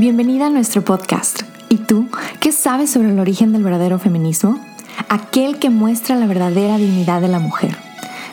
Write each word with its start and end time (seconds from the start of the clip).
Bienvenida 0.00 0.46
a 0.46 0.48
nuestro 0.48 0.82
podcast. 0.82 1.42
¿Y 1.68 1.76
tú 1.76 2.08
qué 2.40 2.52
sabes 2.52 2.90
sobre 2.90 3.10
el 3.10 3.18
origen 3.18 3.52
del 3.52 3.62
verdadero 3.62 3.98
feminismo? 3.98 4.58
Aquel 5.10 5.58
que 5.58 5.68
muestra 5.68 6.16
la 6.16 6.26
verdadera 6.26 6.78
dignidad 6.78 7.20
de 7.20 7.28
la 7.28 7.38
mujer. 7.38 7.76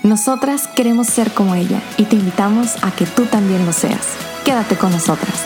Nosotras 0.01 0.69
queremos 0.69 1.07
ser 1.07 1.33
como 1.33 1.55
ella 1.55 1.81
y 1.97 2.05
te 2.05 2.15
invitamos 2.15 2.81
a 2.85 2.91
que 2.91 3.05
tú 3.05 3.25
también 3.25 3.65
lo 3.65 3.73
seas. 3.73 4.07
Quédate 4.45 4.77
con 4.77 4.93
nosotras. 4.93 5.45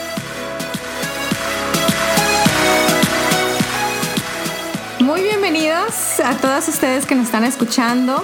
Muy 5.00 5.24
bienvenidos 5.24 6.20
a 6.24 6.38
todas 6.38 6.68
ustedes 6.68 7.08
que 7.08 7.16
nos 7.16 7.26
están 7.26 7.46
escuchando. 7.46 8.24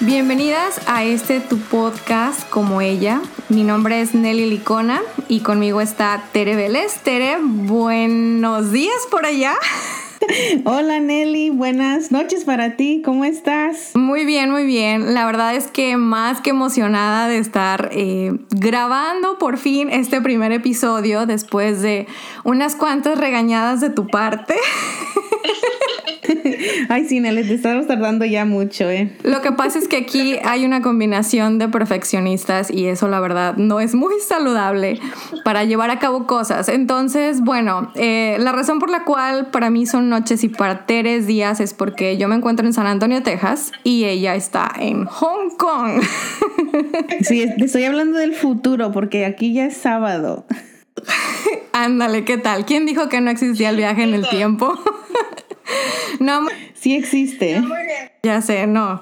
Bienvenidas 0.00 0.80
a 0.86 1.02
este 1.02 1.40
tu 1.40 1.58
podcast 1.58 2.48
como 2.50 2.80
ella. 2.80 3.20
Mi 3.48 3.64
nombre 3.64 4.00
es 4.00 4.14
Nelly 4.14 4.48
Licona 4.48 5.02
y 5.26 5.40
conmigo 5.40 5.80
está 5.80 6.22
Tere 6.30 6.54
Vélez. 6.54 7.00
Tere, 7.02 7.38
buenos 7.42 8.70
días 8.70 9.08
por 9.10 9.26
allá. 9.26 9.54
Hola 10.64 11.00
Nelly, 11.00 11.50
buenas 11.50 12.12
noches 12.12 12.44
para 12.44 12.76
ti, 12.76 13.02
¿cómo 13.04 13.24
estás? 13.24 13.90
Muy 13.96 14.24
bien, 14.24 14.52
muy 14.52 14.66
bien. 14.66 15.14
La 15.14 15.26
verdad 15.26 15.56
es 15.56 15.66
que 15.66 15.96
más 15.96 16.40
que 16.40 16.50
emocionada 16.50 17.26
de 17.26 17.38
estar 17.38 17.90
eh, 17.92 18.38
grabando 18.50 19.36
por 19.38 19.58
fin 19.58 19.90
este 19.90 20.20
primer 20.20 20.52
episodio 20.52 21.26
después 21.26 21.82
de 21.82 22.06
unas 22.44 22.76
cuantas 22.76 23.18
regañadas 23.18 23.80
de 23.80 23.90
tu 23.90 24.06
parte. 24.06 24.54
Ay, 26.88 27.06
sí, 27.06 27.20
Nelly, 27.20 27.44
te 27.44 27.54
estamos 27.54 27.86
tardando 27.86 28.24
ya 28.24 28.44
mucho, 28.44 28.88
¿eh? 28.90 29.12
Lo 29.22 29.40
que 29.42 29.52
pasa 29.52 29.78
es 29.78 29.88
que 29.88 29.96
aquí 29.96 30.36
hay 30.44 30.64
una 30.64 30.82
combinación 30.82 31.58
de 31.58 31.68
perfeccionistas 31.68 32.70
y 32.70 32.86
eso, 32.86 33.08
la 33.08 33.20
verdad, 33.20 33.56
no 33.56 33.80
es 33.80 33.94
muy 33.94 34.14
saludable 34.20 35.00
para 35.44 35.64
llevar 35.64 35.90
a 35.90 35.98
cabo 35.98 36.26
cosas. 36.26 36.68
Entonces, 36.68 37.40
bueno, 37.40 37.90
eh, 37.94 38.36
la 38.40 38.52
razón 38.52 38.78
por 38.78 38.90
la 38.90 39.04
cual 39.04 39.50
para 39.50 39.70
mí 39.70 39.86
son 39.86 40.08
noches 40.08 40.44
y 40.44 40.48
para 40.48 40.86
Teres 40.86 41.26
días 41.26 41.60
es 41.60 41.74
porque 41.74 42.16
yo 42.16 42.28
me 42.28 42.36
encuentro 42.36 42.66
en 42.66 42.72
San 42.72 42.86
Antonio, 42.86 43.22
Texas 43.22 43.72
y 43.84 44.04
ella 44.04 44.34
está 44.34 44.72
en 44.78 45.04
Hong 45.04 45.50
Kong. 45.56 46.02
Sí, 47.22 47.42
estoy 47.58 47.84
hablando 47.84 48.18
del 48.18 48.34
futuro 48.34 48.92
porque 48.92 49.24
aquí 49.24 49.52
ya 49.52 49.66
es 49.66 49.76
sábado. 49.76 50.46
Ándale, 51.72 52.24
¿qué 52.24 52.38
tal? 52.38 52.64
¿Quién 52.64 52.86
dijo 52.86 53.08
que 53.08 53.20
no 53.20 53.30
existía 53.30 53.70
el 53.70 53.76
viaje 53.76 54.02
en 54.02 54.14
el 54.14 54.28
tiempo? 54.28 54.78
no, 56.20 56.46
sí 56.80 56.94
existe. 56.94 57.62
Ya 58.22 58.40
sé, 58.42 58.66
no. 58.66 59.00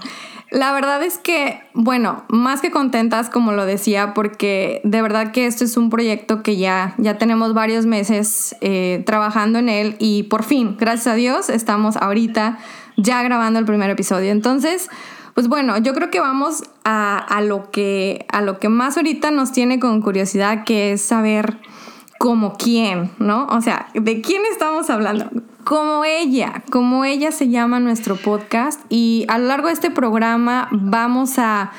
La 0.51 0.73
verdad 0.73 1.03
es 1.03 1.19
que, 1.19 1.61
bueno, 1.75 2.25
más 2.29 2.61
que 2.61 2.71
contentas, 2.71 3.31
como 3.31 3.53
lo 3.53 3.67
decía, 3.67 4.15
porque 4.15 4.81
de 4.85 5.03
verdad 5.03 5.33
que 5.33 5.47
esto 5.47 5.65
es 5.65 5.77
un 5.77 5.91
proyecto 5.91 6.43
que 6.43 6.57
ya, 6.57 6.95
ya 6.99 7.19
tenemos 7.19 7.53
varios 7.53 7.85
meses 7.85 8.55
eh, 8.61 9.03
trabajando 9.07 9.59
en 9.59 9.69
él 9.69 9.97
y 9.99 10.23
por 10.25 10.45
fin, 10.45 10.77
gracias 10.79 11.09
a 11.09 11.15
Dios, 11.15 11.51
estamos 11.51 11.97
ahorita 11.97 12.59
ya 12.97 13.23
grabando 13.25 13.59
el 13.59 13.65
primer 13.65 13.91
episodio. 13.91 14.31
Entonces, 14.31 14.89
pues 15.35 15.49
bueno, 15.49 15.79
yo 15.79 15.93
creo 15.95 16.11
que 16.11 16.21
vamos 16.21 16.63
a, 16.85 17.19
a, 17.19 17.43
lo, 17.43 17.73
que, 17.73 18.25
a 18.31 18.41
lo 18.41 18.61
que 18.61 18.69
más 18.69 18.97
ahorita 18.97 19.33
nos 19.33 19.51
tiene 19.51 19.81
con 19.81 20.01
curiosidad, 20.01 20.63
que 20.65 20.93
es 20.93 21.03
saber 21.03 21.59
como 22.19 22.55
quién, 22.57 23.11
¿no? 23.19 23.47
O 23.47 23.61
sea, 23.61 23.89
¿de 23.95 24.21
quién 24.21 24.43
estamos 24.51 24.91
hablando? 24.91 25.31
Como 25.65 26.05
ella, 26.05 26.63
como 26.71 27.05
ella 27.05 27.33
se 27.33 27.49
llama 27.49 27.81
nuestro 27.81 28.17
podcast 28.17 28.81
y 28.89 29.27
a 29.29 29.39
lo 29.39 29.47
largo 29.47 29.69
de 29.69 29.75
este 29.75 29.91
programa 29.91 30.69
vamos 30.71 31.39
a 31.39 31.73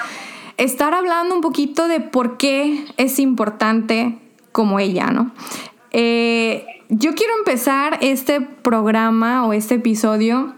estar 0.57 0.93
hablando 0.93 1.35
un 1.35 1.41
poquito 1.41 1.87
de 1.87 1.99
por 1.99 2.37
qué 2.37 2.85
es 2.97 3.19
importante 3.19 4.19
como 4.51 4.79
ella, 4.79 5.07
¿no? 5.07 5.31
Eh, 5.91 6.65
yo 6.89 7.15
quiero 7.15 7.33
empezar 7.37 7.97
este 8.01 8.41
programa 8.41 9.45
o 9.45 9.53
este 9.53 9.75
episodio 9.75 10.53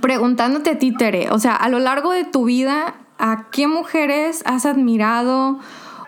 preguntándote 0.00 0.70
a 0.70 0.78
ti, 0.78 0.92
Tere, 0.92 1.30
o 1.30 1.38
sea, 1.38 1.54
a 1.54 1.68
lo 1.68 1.78
largo 1.78 2.12
de 2.12 2.24
tu 2.24 2.44
vida, 2.44 2.94
¿a 3.18 3.50
qué 3.50 3.66
mujeres 3.66 4.42
has 4.46 4.66
admirado? 4.66 5.58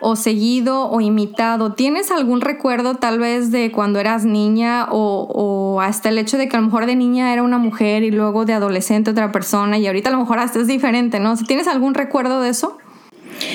O 0.00 0.16
seguido 0.16 0.90
o 0.90 1.00
imitado. 1.00 1.74
¿Tienes 1.74 2.10
algún 2.10 2.40
recuerdo 2.40 2.96
tal 2.96 3.18
vez 3.18 3.50
de 3.50 3.72
cuando 3.72 3.98
eras 3.98 4.24
niña 4.24 4.88
o, 4.90 5.80
hasta 5.80 6.08
el 6.08 6.18
hecho 6.18 6.38
de 6.38 6.48
que 6.48 6.56
a 6.56 6.60
lo 6.60 6.66
mejor 6.66 6.86
de 6.86 6.96
niña 6.96 7.32
era 7.32 7.42
una 7.42 7.58
mujer 7.58 8.02
y 8.02 8.10
luego 8.10 8.44
de 8.44 8.54
adolescente 8.54 9.10
otra 9.10 9.32
persona 9.32 9.78
y 9.78 9.86
ahorita 9.86 10.08
a 10.08 10.12
lo 10.12 10.18
mejor 10.18 10.38
hasta 10.38 10.60
es 10.60 10.66
diferente, 10.66 11.20
¿no? 11.20 11.36
¿Tienes 11.36 11.68
algún 11.68 11.94
recuerdo 11.94 12.40
de 12.40 12.50
eso? 12.50 12.78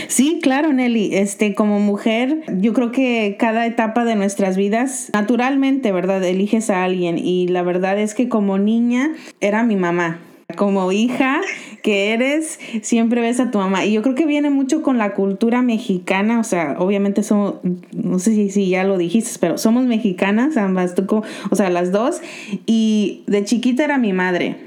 Sí, 0.07 0.39
claro, 0.41 0.73
Nelly. 0.73 1.15
Este, 1.15 1.55
como 1.55 1.79
mujer, 1.79 2.43
yo 2.59 2.73
creo 2.73 2.91
que 2.91 3.35
cada 3.39 3.65
etapa 3.65 4.05
de 4.05 4.15
nuestras 4.15 4.57
vidas, 4.57 5.09
naturalmente, 5.13 5.91
¿verdad? 5.91 6.23
Eliges 6.23 6.69
a 6.69 6.83
alguien. 6.83 7.17
Y 7.17 7.47
la 7.47 7.63
verdad 7.63 7.99
es 7.99 8.13
que 8.13 8.29
como 8.29 8.57
niña 8.57 9.11
era 9.39 9.63
mi 9.63 9.75
mamá. 9.75 10.19
Como 10.57 10.91
hija 10.91 11.41
que 11.81 12.13
eres, 12.13 12.59
siempre 12.81 13.21
ves 13.21 13.39
a 13.39 13.51
tu 13.51 13.57
mamá. 13.57 13.85
Y 13.85 13.93
yo 13.93 14.01
creo 14.01 14.15
que 14.15 14.25
viene 14.25 14.49
mucho 14.49 14.81
con 14.81 14.97
la 14.97 15.13
cultura 15.13 15.61
mexicana. 15.61 16.39
O 16.39 16.43
sea, 16.43 16.75
obviamente 16.79 17.23
somos, 17.23 17.55
no 17.93 18.19
sé 18.19 18.33
si, 18.33 18.49
si 18.49 18.69
ya 18.69 18.83
lo 18.83 18.97
dijiste, 18.97 19.31
pero 19.39 19.57
somos 19.57 19.85
mexicanas, 19.85 20.57
ambas, 20.57 20.95
tú, 20.95 21.23
o 21.49 21.55
sea, 21.55 21.69
las 21.69 21.91
dos. 21.91 22.21
Y 22.65 23.23
de 23.27 23.43
chiquita 23.43 23.83
era 23.83 23.97
mi 23.97 24.13
madre. 24.13 24.57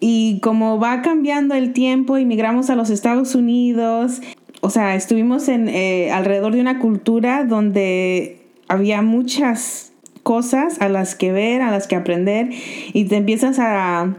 Y 0.00 0.40
como 0.40 0.78
va 0.78 1.02
cambiando 1.02 1.54
el 1.54 1.72
tiempo, 1.72 2.16
emigramos 2.16 2.70
a 2.70 2.76
los 2.76 2.90
Estados 2.90 3.34
Unidos. 3.34 4.20
O 4.62 4.70
sea, 4.70 4.94
estuvimos 4.94 5.48
en, 5.48 5.68
eh, 5.68 6.10
alrededor 6.10 6.54
de 6.54 6.60
una 6.60 6.78
cultura 6.78 7.44
donde 7.44 8.40
había 8.68 9.02
muchas 9.02 9.92
cosas 10.22 10.80
a 10.80 10.88
las 10.88 11.14
que 11.14 11.32
ver, 11.32 11.60
a 11.60 11.70
las 11.70 11.86
que 11.86 11.96
aprender. 11.96 12.50
Y 12.92 13.04
te 13.04 13.16
empiezas 13.16 13.58
a 13.58 14.16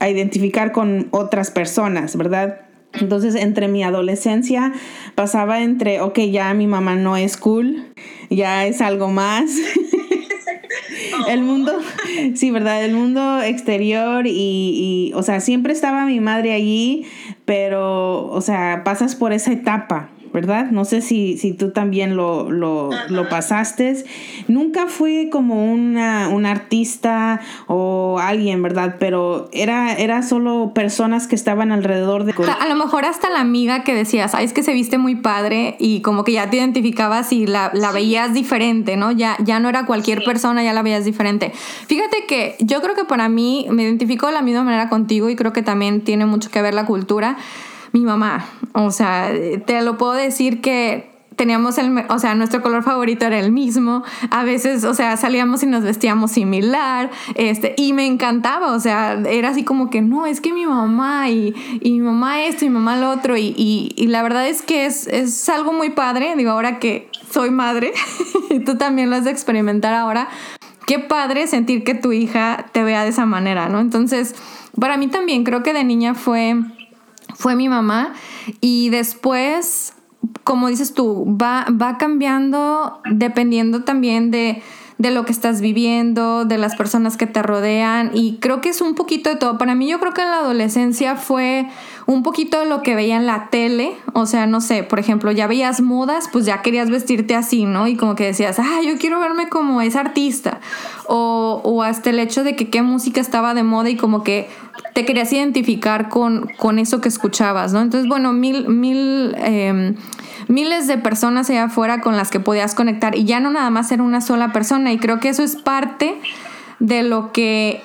a 0.00 0.08
identificar 0.08 0.72
con 0.72 1.08
otras 1.10 1.50
personas, 1.50 2.16
¿verdad? 2.16 2.60
Entonces, 3.00 3.34
entre 3.34 3.68
mi 3.68 3.82
adolescencia 3.82 4.72
pasaba 5.14 5.62
entre, 5.62 6.00
ok, 6.00 6.18
ya 6.30 6.54
mi 6.54 6.66
mamá 6.66 6.94
no 6.94 7.16
es 7.16 7.36
cool, 7.36 7.86
ya 8.30 8.66
es 8.66 8.80
algo 8.80 9.08
más. 9.08 9.50
el 11.28 11.42
mundo, 11.42 11.72
sí, 12.34 12.50
¿verdad? 12.50 12.84
El 12.84 12.94
mundo 12.94 13.42
exterior 13.42 14.26
y, 14.26 14.30
y, 14.30 15.12
o 15.14 15.22
sea, 15.22 15.40
siempre 15.40 15.72
estaba 15.72 16.06
mi 16.06 16.20
madre 16.20 16.52
allí, 16.52 17.06
pero, 17.44 18.26
o 18.26 18.40
sea, 18.40 18.82
pasas 18.84 19.16
por 19.16 19.32
esa 19.32 19.52
etapa, 19.52 20.10
¿verdad? 20.34 20.72
No 20.72 20.84
sé 20.84 21.00
si, 21.00 21.38
si 21.38 21.52
tú 21.52 21.70
también 21.70 22.16
lo, 22.16 22.50
lo, 22.50 22.90
lo 23.08 23.28
pasaste. 23.28 24.04
Nunca 24.48 24.88
fui 24.88 25.30
como 25.30 25.72
una, 25.72 26.28
un 26.28 26.44
artista 26.44 27.40
o 27.68 28.18
alguien, 28.20 28.60
¿verdad? 28.60 28.96
Pero 28.98 29.48
era, 29.52 29.94
era 29.94 30.24
solo 30.24 30.72
personas 30.74 31.28
que 31.28 31.36
estaban 31.36 31.70
alrededor 31.70 32.24
de... 32.24 32.34
A 32.60 32.66
lo 32.66 32.74
mejor 32.74 33.04
hasta 33.04 33.30
la 33.30 33.38
amiga 33.38 33.84
que 33.84 33.94
decías, 33.94 34.34
ay, 34.34 34.46
es 34.46 34.52
que 34.52 34.64
se 34.64 34.72
viste 34.72 34.98
muy 34.98 35.14
padre 35.14 35.76
y 35.78 36.00
como 36.00 36.24
que 36.24 36.32
ya 36.32 36.50
te 36.50 36.56
identificabas 36.56 37.32
y 37.32 37.46
la, 37.46 37.70
la 37.72 37.92
veías 37.92 38.34
diferente, 38.34 38.96
¿no? 38.96 39.12
Ya, 39.12 39.36
ya 39.38 39.60
no 39.60 39.68
era 39.68 39.86
cualquier 39.86 40.24
persona, 40.24 40.64
ya 40.64 40.72
la 40.72 40.82
veías 40.82 41.04
diferente. 41.04 41.52
Fíjate 41.86 42.26
que 42.26 42.56
yo 42.58 42.82
creo 42.82 42.96
que 42.96 43.04
para 43.04 43.28
mí 43.28 43.68
me 43.70 43.84
identifico 43.84 44.26
de 44.26 44.32
la 44.32 44.42
misma 44.42 44.64
manera 44.64 44.88
contigo 44.88 45.30
y 45.30 45.36
creo 45.36 45.52
que 45.52 45.62
también 45.62 46.00
tiene 46.00 46.26
mucho 46.26 46.50
que 46.50 46.60
ver 46.60 46.74
la 46.74 46.86
cultura 46.86 47.36
mi 47.94 48.00
mamá. 48.00 48.44
O 48.72 48.90
sea, 48.90 49.32
te 49.64 49.80
lo 49.80 49.96
puedo 49.96 50.12
decir 50.12 50.60
que 50.60 51.14
teníamos 51.36 51.78
el, 51.78 52.04
o 52.08 52.18
sea, 52.18 52.34
nuestro 52.34 52.60
color 52.60 52.82
favorito 52.82 53.24
era 53.24 53.38
el 53.38 53.52
mismo. 53.52 54.02
A 54.30 54.44
veces, 54.44 54.84
o 54.84 54.94
sea, 54.94 55.16
salíamos 55.16 55.62
y 55.62 55.66
nos 55.66 55.84
vestíamos 55.84 56.32
similar, 56.32 57.10
este, 57.36 57.74
y 57.76 57.92
me 57.92 58.06
encantaba, 58.06 58.72
o 58.72 58.80
sea, 58.80 59.14
era 59.28 59.50
así 59.50 59.62
como 59.62 59.90
que, 59.90 60.00
no, 60.00 60.26
es 60.26 60.40
que 60.40 60.52
mi 60.52 60.66
mamá 60.66 61.30
y, 61.30 61.54
y 61.80 61.92
mi 61.92 62.00
mamá 62.00 62.42
esto 62.44 62.64
y 62.64 62.68
mi 62.68 62.74
mamá 62.74 62.96
lo 62.96 63.10
otro, 63.10 63.36
y, 63.36 63.54
y, 63.56 64.06
la 64.08 64.22
verdad 64.22 64.48
es 64.48 64.62
que 64.62 64.86
es, 64.86 65.06
es, 65.06 65.48
algo 65.48 65.72
muy 65.72 65.90
padre, 65.90 66.34
digo, 66.36 66.50
ahora 66.50 66.78
que 66.78 67.08
soy 67.30 67.50
madre, 67.50 67.92
y 68.50 68.60
tú 68.60 68.76
también 68.76 69.08
lo 69.08 69.16
has 69.16 69.24
de 69.24 69.30
experimentar 69.30 69.94
ahora, 69.94 70.28
qué 70.86 70.98
padre 70.98 71.46
sentir 71.46 71.84
que 71.84 71.94
tu 71.94 72.12
hija 72.12 72.66
te 72.72 72.82
vea 72.82 73.04
de 73.04 73.10
esa 73.10 73.24
manera, 73.24 73.68
¿no? 73.68 73.80
Entonces, 73.80 74.34
para 74.80 74.96
mí 74.96 75.06
también 75.06 75.44
creo 75.44 75.62
que 75.62 75.72
de 75.72 75.84
niña 75.84 76.14
fue 76.14 76.56
fue 77.34 77.56
mi 77.56 77.68
mamá 77.68 78.14
y 78.60 78.90
después, 78.90 79.92
como 80.44 80.68
dices 80.68 80.94
tú, 80.94 81.36
va, 81.40 81.66
va 81.70 81.98
cambiando 81.98 83.00
dependiendo 83.10 83.84
también 83.84 84.30
de, 84.30 84.62
de 84.98 85.10
lo 85.10 85.24
que 85.24 85.32
estás 85.32 85.60
viviendo, 85.60 86.44
de 86.44 86.58
las 86.58 86.76
personas 86.76 87.16
que 87.16 87.26
te 87.26 87.42
rodean 87.42 88.10
y 88.14 88.38
creo 88.38 88.60
que 88.60 88.70
es 88.70 88.80
un 88.80 88.94
poquito 88.94 89.30
de 89.30 89.36
todo. 89.36 89.58
Para 89.58 89.74
mí 89.74 89.88
yo 89.88 89.98
creo 90.00 90.14
que 90.14 90.22
en 90.22 90.30
la 90.30 90.38
adolescencia 90.38 91.16
fue 91.16 91.68
un 92.06 92.22
poquito 92.22 92.60
de 92.60 92.66
lo 92.66 92.82
que 92.82 92.94
veía 92.94 93.16
en 93.16 93.26
la 93.26 93.48
tele, 93.50 93.96
o 94.12 94.26
sea, 94.26 94.46
no 94.46 94.60
sé, 94.60 94.82
por 94.82 94.98
ejemplo, 94.98 95.30
ya 95.32 95.46
veías 95.46 95.80
modas, 95.80 96.28
pues 96.30 96.44
ya 96.44 96.60
querías 96.62 96.90
vestirte 96.90 97.34
así, 97.34 97.64
¿no? 97.64 97.86
Y 97.88 97.96
como 97.96 98.14
que 98.14 98.24
decías, 98.24 98.58
ah, 98.58 98.80
yo 98.86 98.98
quiero 98.98 99.20
verme 99.20 99.48
como 99.48 99.80
esa 99.80 100.00
artista. 100.00 100.60
o, 101.06 101.60
o, 101.64 101.82
hasta 101.82 102.10
el 102.10 102.18
hecho 102.18 102.44
de 102.44 102.56
que 102.56 102.70
qué 102.70 102.82
música 102.82 103.20
estaba 103.20 103.54
de 103.54 103.62
moda 103.62 103.90
y 103.90 103.96
como 103.96 104.22
que 104.22 104.48
te 104.94 105.04
querías 105.04 105.32
identificar 105.32 106.08
con, 106.08 106.50
con 106.56 106.78
eso 106.78 107.00
que 107.00 107.08
escuchabas, 107.08 107.72
¿no? 107.72 107.80
Entonces, 107.80 108.08
bueno, 108.08 108.32
mil, 108.32 108.68
mil, 108.68 109.34
em, 109.38 109.96
miles 110.48 110.86
de 110.86 110.98
personas 110.98 111.50
allá 111.50 111.64
afuera 111.64 112.00
con 112.00 112.16
las 112.16 112.30
que 112.30 112.40
podías 112.40 112.74
conectar 112.74 113.16
y 113.16 113.24
ya 113.24 113.40
no 113.40 113.50
nada 113.50 113.70
más 113.70 113.90
era 113.92 114.02
una 114.02 114.20
sola 114.20 114.52
persona 114.52 114.92
y 114.92 114.98
creo 114.98 115.20
que 115.20 115.28
eso 115.28 115.42
es 115.42 115.56
parte 115.56 116.20
de 116.78 117.02
lo 117.02 117.32
que 117.32 117.82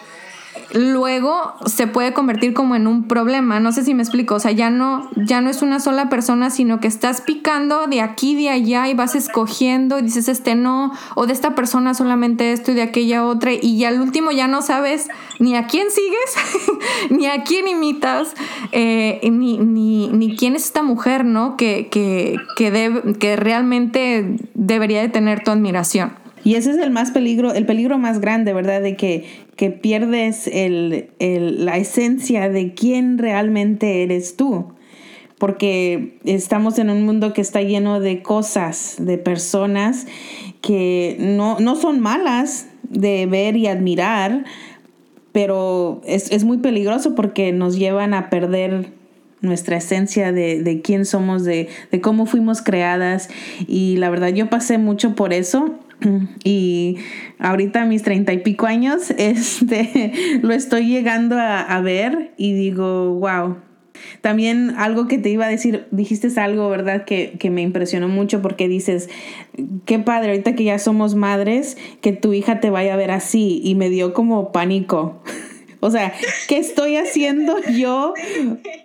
luego 0.73 1.55
se 1.65 1.87
puede 1.87 2.13
convertir 2.13 2.53
como 2.53 2.75
en 2.75 2.87
un 2.87 3.07
problema. 3.07 3.59
No 3.59 3.71
sé 3.71 3.83
si 3.83 3.93
me 3.93 4.03
explico. 4.03 4.35
O 4.35 4.39
sea, 4.39 4.51
ya 4.51 4.69
no, 4.69 5.09
ya 5.15 5.41
no 5.41 5.49
es 5.49 5.61
una 5.61 5.79
sola 5.79 6.09
persona, 6.09 6.49
sino 6.49 6.79
que 6.79 6.87
estás 6.87 7.21
picando 7.21 7.87
de 7.87 8.01
aquí, 8.01 8.35
de 8.35 8.49
allá 8.49 8.87
y 8.87 8.93
vas 8.93 9.15
escogiendo 9.15 9.99
y 9.99 10.03
dices 10.03 10.27
este 10.27 10.55
no, 10.55 10.93
o 11.15 11.25
de 11.25 11.33
esta 11.33 11.55
persona 11.55 11.93
solamente 11.93 12.51
esto 12.53 12.71
y 12.71 12.75
de 12.75 12.83
aquella 12.83 13.25
otra. 13.25 13.51
Y 13.53 13.77
ya 13.77 13.89
al 13.89 14.01
último 14.01 14.31
ya 14.31 14.47
no 14.47 14.61
sabes 14.61 15.09
ni 15.39 15.55
a 15.55 15.67
quién 15.67 15.87
sigues, 15.91 16.69
ni 17.09 17.27
a 17.27 17.43
quién 17.43 17.67
imitas, 17.67 18.33
eh, 18.71 19.19
ni, 19.31 19.57
ni, 19.57 20.07
ni, 20.09 20.35
quién 20.35 20.55
es 20.55 20.65
esta 20.65 20.83
mujer, 20.83 21.25
¿no? 21.25 21.57
Que, 21.57 21.87
que, 21.89 22.37
que, 22.55 23.15
que 23.19 23.35
realmente 23.35 24.37
debería 24.53 25.01
de 25.01 25.09
tener 25.09 25.43
tu 25.43 25.51
admiración. 25.51 26.11
Y 26.43 26.55
ese 26.55 26.71
es 26.71 26.77
el 26.77 26.91
más 26.91 27.11
peligro, 27.11 27.53
el 27.53 27.65
peligro 27.65 27.97
más 27.97 28.19
grande, 28.19 28.53
¿verdad? 28.53 28.81
De 28.81 28.95
que, 28.95 29.25
que 29.55 29.71
pierdes 29.71 30.47
el, 30.47 31.09
el, 31.19 31.65
la 31.65 31.77
esencia 31.77 32.49
de 32.49 32.73
quién 32.73 33.17
realmente 33.17 34.03
eres 34.03 34.35
tú. 34.35 34.73
Porque 35.37 36.17
estamos 36.25 36.79
en 36.79 36.89
un 36.89 37.05
mundo 37.05 37.33
que 37.33 37.41
está 37.41 37.61
lleno 37.61 37.99
de 37.99 38.21
cosas, 38.21 38.95
de 38.99 39.17
personas 39.17 40.05
que 40.61 41.15
no, 41.19 41.59
no 41.59 41.75
son 41.75 41.99
malas 41.99 42.67
de 42.83 43.25
ver 43.25 43.55
y 43.55 43.67
admirar, 43.67 44.43
pero 45.31 46.01
es, 46.05 46.31
es, 46.31 46.43
muy 46.43 46.57
peligroso 46.57 47.15
porque 47.15 47.53
nos 47.53 47.77
llevan 47.77 48.13
a 48.13 48.29
perder 48.29 48.91
nuestra 49.41 49.77
esencia 49.77 50.31
de, 50.33 50.61
de 50.61 50.81
quién 50.81 51.05
somos, 51.05 51.45
de, 51.45 51.69
de, 51.91 52.01
cómo 52.01 52.25
fuimos 52.25 52.61
creadas. 52.61 53.29
Y 53.67 53.97
la 53.97 54.09
verdad 54.09 54.29
yo 54.29 54.49
pasé 54.49 54.77
mucho 54.77 55.15
por 55.15 55.31
eso 55.31 55.79
y 56.43 56.97
ahorita 57.39 57.83
a 57.83 57.85
mis 57.85 58.03
treinta 58.03 58.33
y 58.33 58.39
pico 58.39 58.65
años, 58.65 59.11
este, 59.17 60.39
lo 60.41 60.53
estoy 60.53 60.87
llegando 60.87 61.37
a, 61.39 61.79
ver 61.81 62.33
y 62.37 62.53
digo, 62.53 63.13
wow. 63.15 63.57
También 64.21 64.75
algo 64.77 65.07
que 65.07 65.17
te 65.17 65.29
iba 65.29 65.45
a 65.45 65.49
decir, 65.49 65.87
dijiste 65.91 66.27
algo, 66.39 66.69
¿verdad? 66.69 67.03
Que, 67.03 67.35
que 67.37 67.49
me 67.49 67.61
impresionó 67.61 68.07
mucho 68.07 68.41
porque 68.41 68.69
dices, 68.69 69.09
qué 69.85 69.99
padre, 69.99 70.29
ahorita 70.29 70.55
que 70.55 70.63
ya 70.63 70.79
somos 70.79 71.15
madres, 71.15 71.77
que 71.99 72.13
tu 72.13 72.33
hija 72.33 72.61
te 72.61 72.69
vaya 72.69 72.93
a 72.93 72.97
ver 72.97 73.11
así 73.11 73.61
y 73.63 73.75
me 73.75 73.89
dio 73.89 74.13
como 74.13 74.51
pánico. 74.51 75.21
O 75.81 75.91
sea, 75.91 76.13
¿qué 76.47 76.57
estoy 76.57 76.97
haciendo 76.97 77.57
yo 77.71 78.13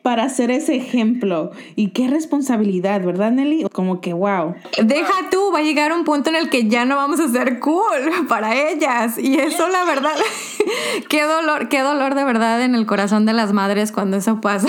para 0.02 0.24
hacer 0.24 0.50
ese 0.50 0.76
ejemplo? 0.76 1.50
Y 1.74 1.88
qué 1.88 2.08
responsabilidad, 2.08 3.02
¿verdad, 3.02 3.32
Nelly? 3.32 3.66
Como 3.72 4.00
que, 4.00 4.12
wow. 4.12 4.54
Deja 4.82 5.12
tú, 5.30 5.50
va 5.52 5.58
a 5.58 5.62
llegar 5.62 5.92
un 5.92 6.04
punto 6.04 6.30
en 6.30 6.36
el 6.36 6.50
que 6.50 6.68
ya 6.68 6.84
no 6.84 6.96
vamos 6.96 7.18
a 7.18 7.28
ser 7.28 7.58
cool 7.58 7.82
para 8.28 8.54
ellas. 8.70 9.18
Y 9.18 9.38
eso, 9.38 9.68
la 9.68 9.84
verdad, 9.84 10.14
qué 11.08 11.22
dolor, 11.22 11.68
qué 11.68 11.80
dolor 11.80 12.14
de 12.14 12.24
verdad 12.24 12.62
en 12.62 12.74
el 12.74 12.86
corazón 12.86 13.26
de 13.26 13.32
las 13.32 13.52
madres 13.52 13.90
cuando 13.90 14.16
eso 14.16 14.40
pasa. 14.40 14.68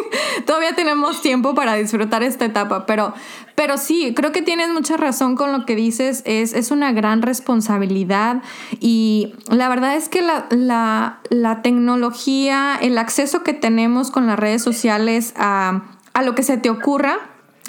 Todavía 0.46 0.74
tenemos 0.74 1.22
tiempo 1.22 1.54
para 1.54 1.74
disfrutar 1.74 2.22
esta 2.22 2.44
etapa, 2.44 2.86
pero, 2.86 3.14
pero 3.54 3.78
sí, 3.78 4.12
creo 4.14 4.32
que 4.32 4.42
tienes 4.42 4.68
mucha 4.70 4.96
razón 4.96 5.36
con 5.36 5.52
lo 5.52 5.66
que 5.66 5.76
dices, 5.76 6.22
es, 6.24 6.52
es 6.52 6.70
una 6.70 6.92
gran 6.92 7.22
responsabilidad 7.22 8.42
y 8.80 9.34
la 9.50 9.68
verdad 9.68 9.96
es 9.96 10.08
que 10.08 10.22
la, 10.22 10.46
la, 11.30 11.62
tecnología, 11.62 12.78
el 12.80 12.98
acceso 12.98 13.42
que 13.42 13.52
tenemos 13.52 14.10
con 14.10 14.26
las 14.26 14.38
redes 14.38 14.62
sociales 14.62 15.32
a, 15.36 15.82
a 16.12 16.22
lo 16.22 16.34
que 16.34 16.42
se 16.42 16.58
te 16.58 16.70
ocurra, 16.70 17.18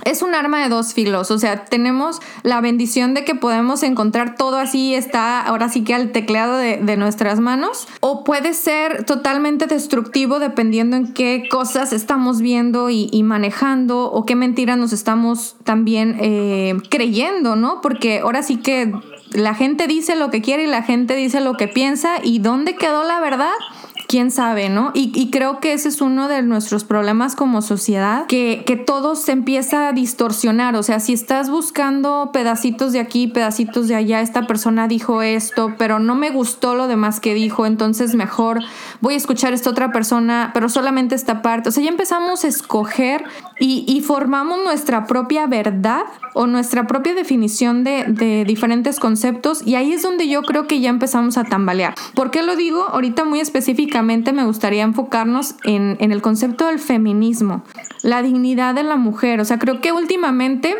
es 0.05 0.21
un 0.21 0.35
arma 0.35 0.61
de 0.61 0.69
dos 0.69 0.93
filos, 0.93 1.31
o 1.31 1.39
sea, 1.39 1.65
tenemos 1.65 2.19
la 2.43 2.61
bendición 2.61 3.13
de 3.13 3.23
que 3.23 3.35
podemos 3.35 3.83
encontrar 3.83 4.35
todo 4.35 4.57
así, 4.57 4.93
está 4.93 5.41
ahora 5.41 5.69
sí 5.69 5.83
que 5.83 5.93
al 5.93 6.11
tecleado 6.11 6.57
de, 6.57 6.97
nuestras 6.97 7.39
manos, 7.39 7.87
o 7.99 8.23
puede 8.23 8.53
ser 8.53 9.05
totalmente 9.05 9.67
destructivo 9.67 10.39
dependiendo 10.39 10.95
en 10.95 11.13
qué 11.13 11.47
cosas 11.49 11.93
estamos 11.93 12.41
viendo 12.41 12.89
y, 12.89 13.21
manejando, 13.23 14.11
o 14.11 14.25
qué 14.25 14.35
mentiras 14.35 14.77
nos 14.77 14.93
estamos 14.93 15.55
también 15.63 16.17
eh, 16.19 16.75
creyendo, 16.89 17.55
¿no? 17.55 17.81
Porque 17.81 18.19
ahora 18.19 18.41
sí 18.41 18.57
que 18.57 18.91
la 19.31 19.53
gente 19.53 19.87
dice 19.87 20.15
lo 20.15 20.29
que 20.29 20.41
quiere 20.41 20.63
y 20.63 20.67
la 20.67 20.83
gente 20.83 21.15
dice 21.15 21.41
lo 21.41 21.53
que 21.53 21.67
piensa, 21.67 22.15
¿y 22.23 22.39
dónde 22.39 22.75
quedó 22.75 23.03
la 23.03 23.19
verdad? 23.19 23.53
Quién 24.07 24.31
sabe, 24.31 24.69
¿no? 24.69 24.91
Y, 24.93 25.29
creo 25.29 25.59
que 25.59 25.73
ese 25.73 25.89
es 25.89 26.01
uno 26.01 26.27
de 26.27 26.41
nuestros 26.41 26.85
problemas 26.85 27.35
como 27.35 27.61
sociedad, 27.61 28.25
que, 28.27 28.63
que 28.65 28.77
todo 28.77 29.15
se 29.15 29.33
empieza 29.33 29.89
a 29.89 29.91
distorsionar, 29.91 30.75
o 30.75 30.83
sea, 30.83 30.99
si 30.99 31.13
estás 31.13 31.49
buscando 31.49 32.29
pedacitos 32.31 32.93
de 32.93 32.99
aquí, 32.99 33.27
pedacitos 33.27 33.87
de 33.89 33.95
allá, 33.95 34.21
esta 34.21 34.47
persona 34.47 34.87
dijo 34.87 35.21
esto, 35.21 35.73
pero 35.77 35.99
no 35.99 36.15
me 36.15 36.29
gustó 36.29 36.75
lo 36.75 36.87
demás 36.87 37.19
que 37.19 37.33
dijo, 37.33 37.65
entonces 37.65 38.15
mejor 38.15 38.59
voy 39.01 39.15
a 39.15 39.17
escuchar 39.17 39.51
a 39.51 39.55
esta 39.55 39.69
otra 39.69 39.91
persona, 39.91 40.51
pero 40.53 40.69
solamente 40.69 41.13
esta 41.13 41.41
parte, 41.41 41.69
o 41.69 41.71
sea, 41.71 41.83
ya 41.83 41.89
empezamos 41.89 42.45
a 42.45 42.47
escoger 42.47 43.25
y, 43.59 43.83
y 43.87 44.01
formamos 44.01 44.59
nuestra 44.63 45.05
propia 45.05 45.47
verdad 45.47 46.03
o 46.33 46.47
nuestra 46.47 46.87
propia 46.87 47.13
definición 47.13 47.83
de, 47.83 48.05
de 48.07 48.45
diferentes 48.45 48.99
conceptos 48.99 49.65
y 49.65 49.75
ahí 49.75 49.91
es 49.91 50.03
donde 50.03 50.27
yo 50.27 50.43
creo 50.43 50.67
que 50.67 50.79
ya 50.79 50.89
empezamos 50.89 51.37
a 51.37 51.43
tambalear. 51.43 51.95
¿Por 52.13 52.31
qué 52.31 52.43
lo 52.43 52.55
digo? 52.55 52.83
Ahorita 52.83 53.25
muy 53.25 53.39
me 54.33 54.45
gustaría 54.45 54.83
enfocarnos 54.83 55.55
en, 55.63 55.97
el 55.99 56.21
concepto 56.21 56.67
del 56.67 56.79
feminismo, 56.79 57.63
la 58.03 58.21
dignidad 58.21 58.75
de 58.75 58.83
la 58.83 58.95
mujer. 58.95 59.39
O 59.39 59.45
sea, 59.45 59.59
creo 59.59 59.81
que 59.81 59.91
últimamente 59.91 60.75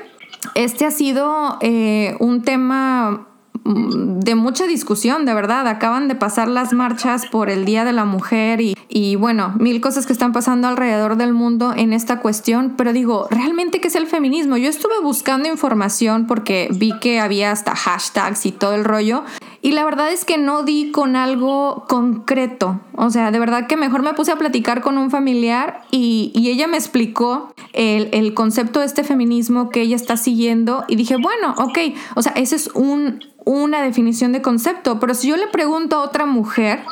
este 0.55 0.85
ha 0.85 0.91
sido 0.91 1.57
eh, 1.61 2.15
un 2.19 2.43
tema 2.43 3.27
de 3.67 4.35
mucha 4.35 4.65
discusión, 4.65 5.25
de 5.25 5.33
verdad. 5.33 5.67
Acaban 5.67 6.07
de 6.07 6.15
pasar 6.15 6.47
las 6.47 6.73
marchas 6.73 7.25
por 7.25 7.49
el 7.49 7.65
Día 7.65 7.83
de 7.85 7.93
la 7.93 8.05
Mujer 8.05 8.61
y, 8.61 8.77
y, 8.87 9.15
bueno, 9.15 9.53
mil 9.59 9.81
cosas 9.81 10.05
que 10.05 10.13
están 10.13 10.31
pasando 10.31 10.67
alrededor 10.67 11.17
del 11.17 11.33
mundo 11.33 11.73
en 11.75 11.93
esta 11.93 12.19
cuestión. 12.19 12.75
Pero 12.77 12.93
digo, 12.93 13.27
¿realmente 13.29 13.81
qué 13.81 13.89
es 13.89 13.95
el 13.95 14.07
feminismo? 14.07 14.57
Yo 14.57 14.69
estuve 14.69 14.99
buscando 15.01 15.49
información 15.49 16.27
porque 16.27 16.69
vi 16.71 16.97
que 16.99 17.19
había 17.19 17.51
hasta 17.51 17.75
hashtags 17.75 18.45
y 18.45 18.51
todo 18.51 18.73
el 18.73 18.85
rollo. 18.85 19.23
Y 19.61 19.71
la 19.71 19.83
verdad 19.83 20.11
es 20.11 20.23
que 20.23 20.37
no 20.37 20.63
di 20.63 20.91
con 20.91 21.15
algo 21.15 21.85
concreto. 21.89 22.79
O 22.95 23.09
sea, 23.09 23.31
de 23.31 23.39
verdad 23.39 23.67
que 23.67 23.75
mejor 23.75 24.01
me 24.01 24.13
puse 24.13 24.31
a 24.31 24.37
platicar 24.37 24.81
con 24.81 24.97
un 24.97 25.11
familiar 25.11 25.81
y, 25.91 26.31
ella 26.35 26.67
me 26.67 26.77
explicó 26.77 27.53
el, 27.73 28.33
concepto 28.33 28.79
de 28.79 28.85
este 28.85 29.03
feminismo 29.03 29.69
que 29.69 29.81
ella 29.81 29.95
está 29.95 30.15
siguiendo 30.15 30.85
y 30.87 30.95
dije, 30.95 31.17
bueno, 31.17 31.53
ok, 31.57 31.79
o 32.15 32.21
sea, 32.21 32.31
esa 32.33 32.55
es 32.55 32.67
un, 32.73 33.19
una 33.47 33.81
definición 33.81 34.33
de 34.33 34.41
concepto, 34.41 34.99
pero 34.99 35.13
si 35.13 35.29
yo 35.29 35.37
le 35.37 35.47
pregunto 35.47 35.95
a 35.95 36.01
otra 36.01 36.25
mujer, 36.25 36.83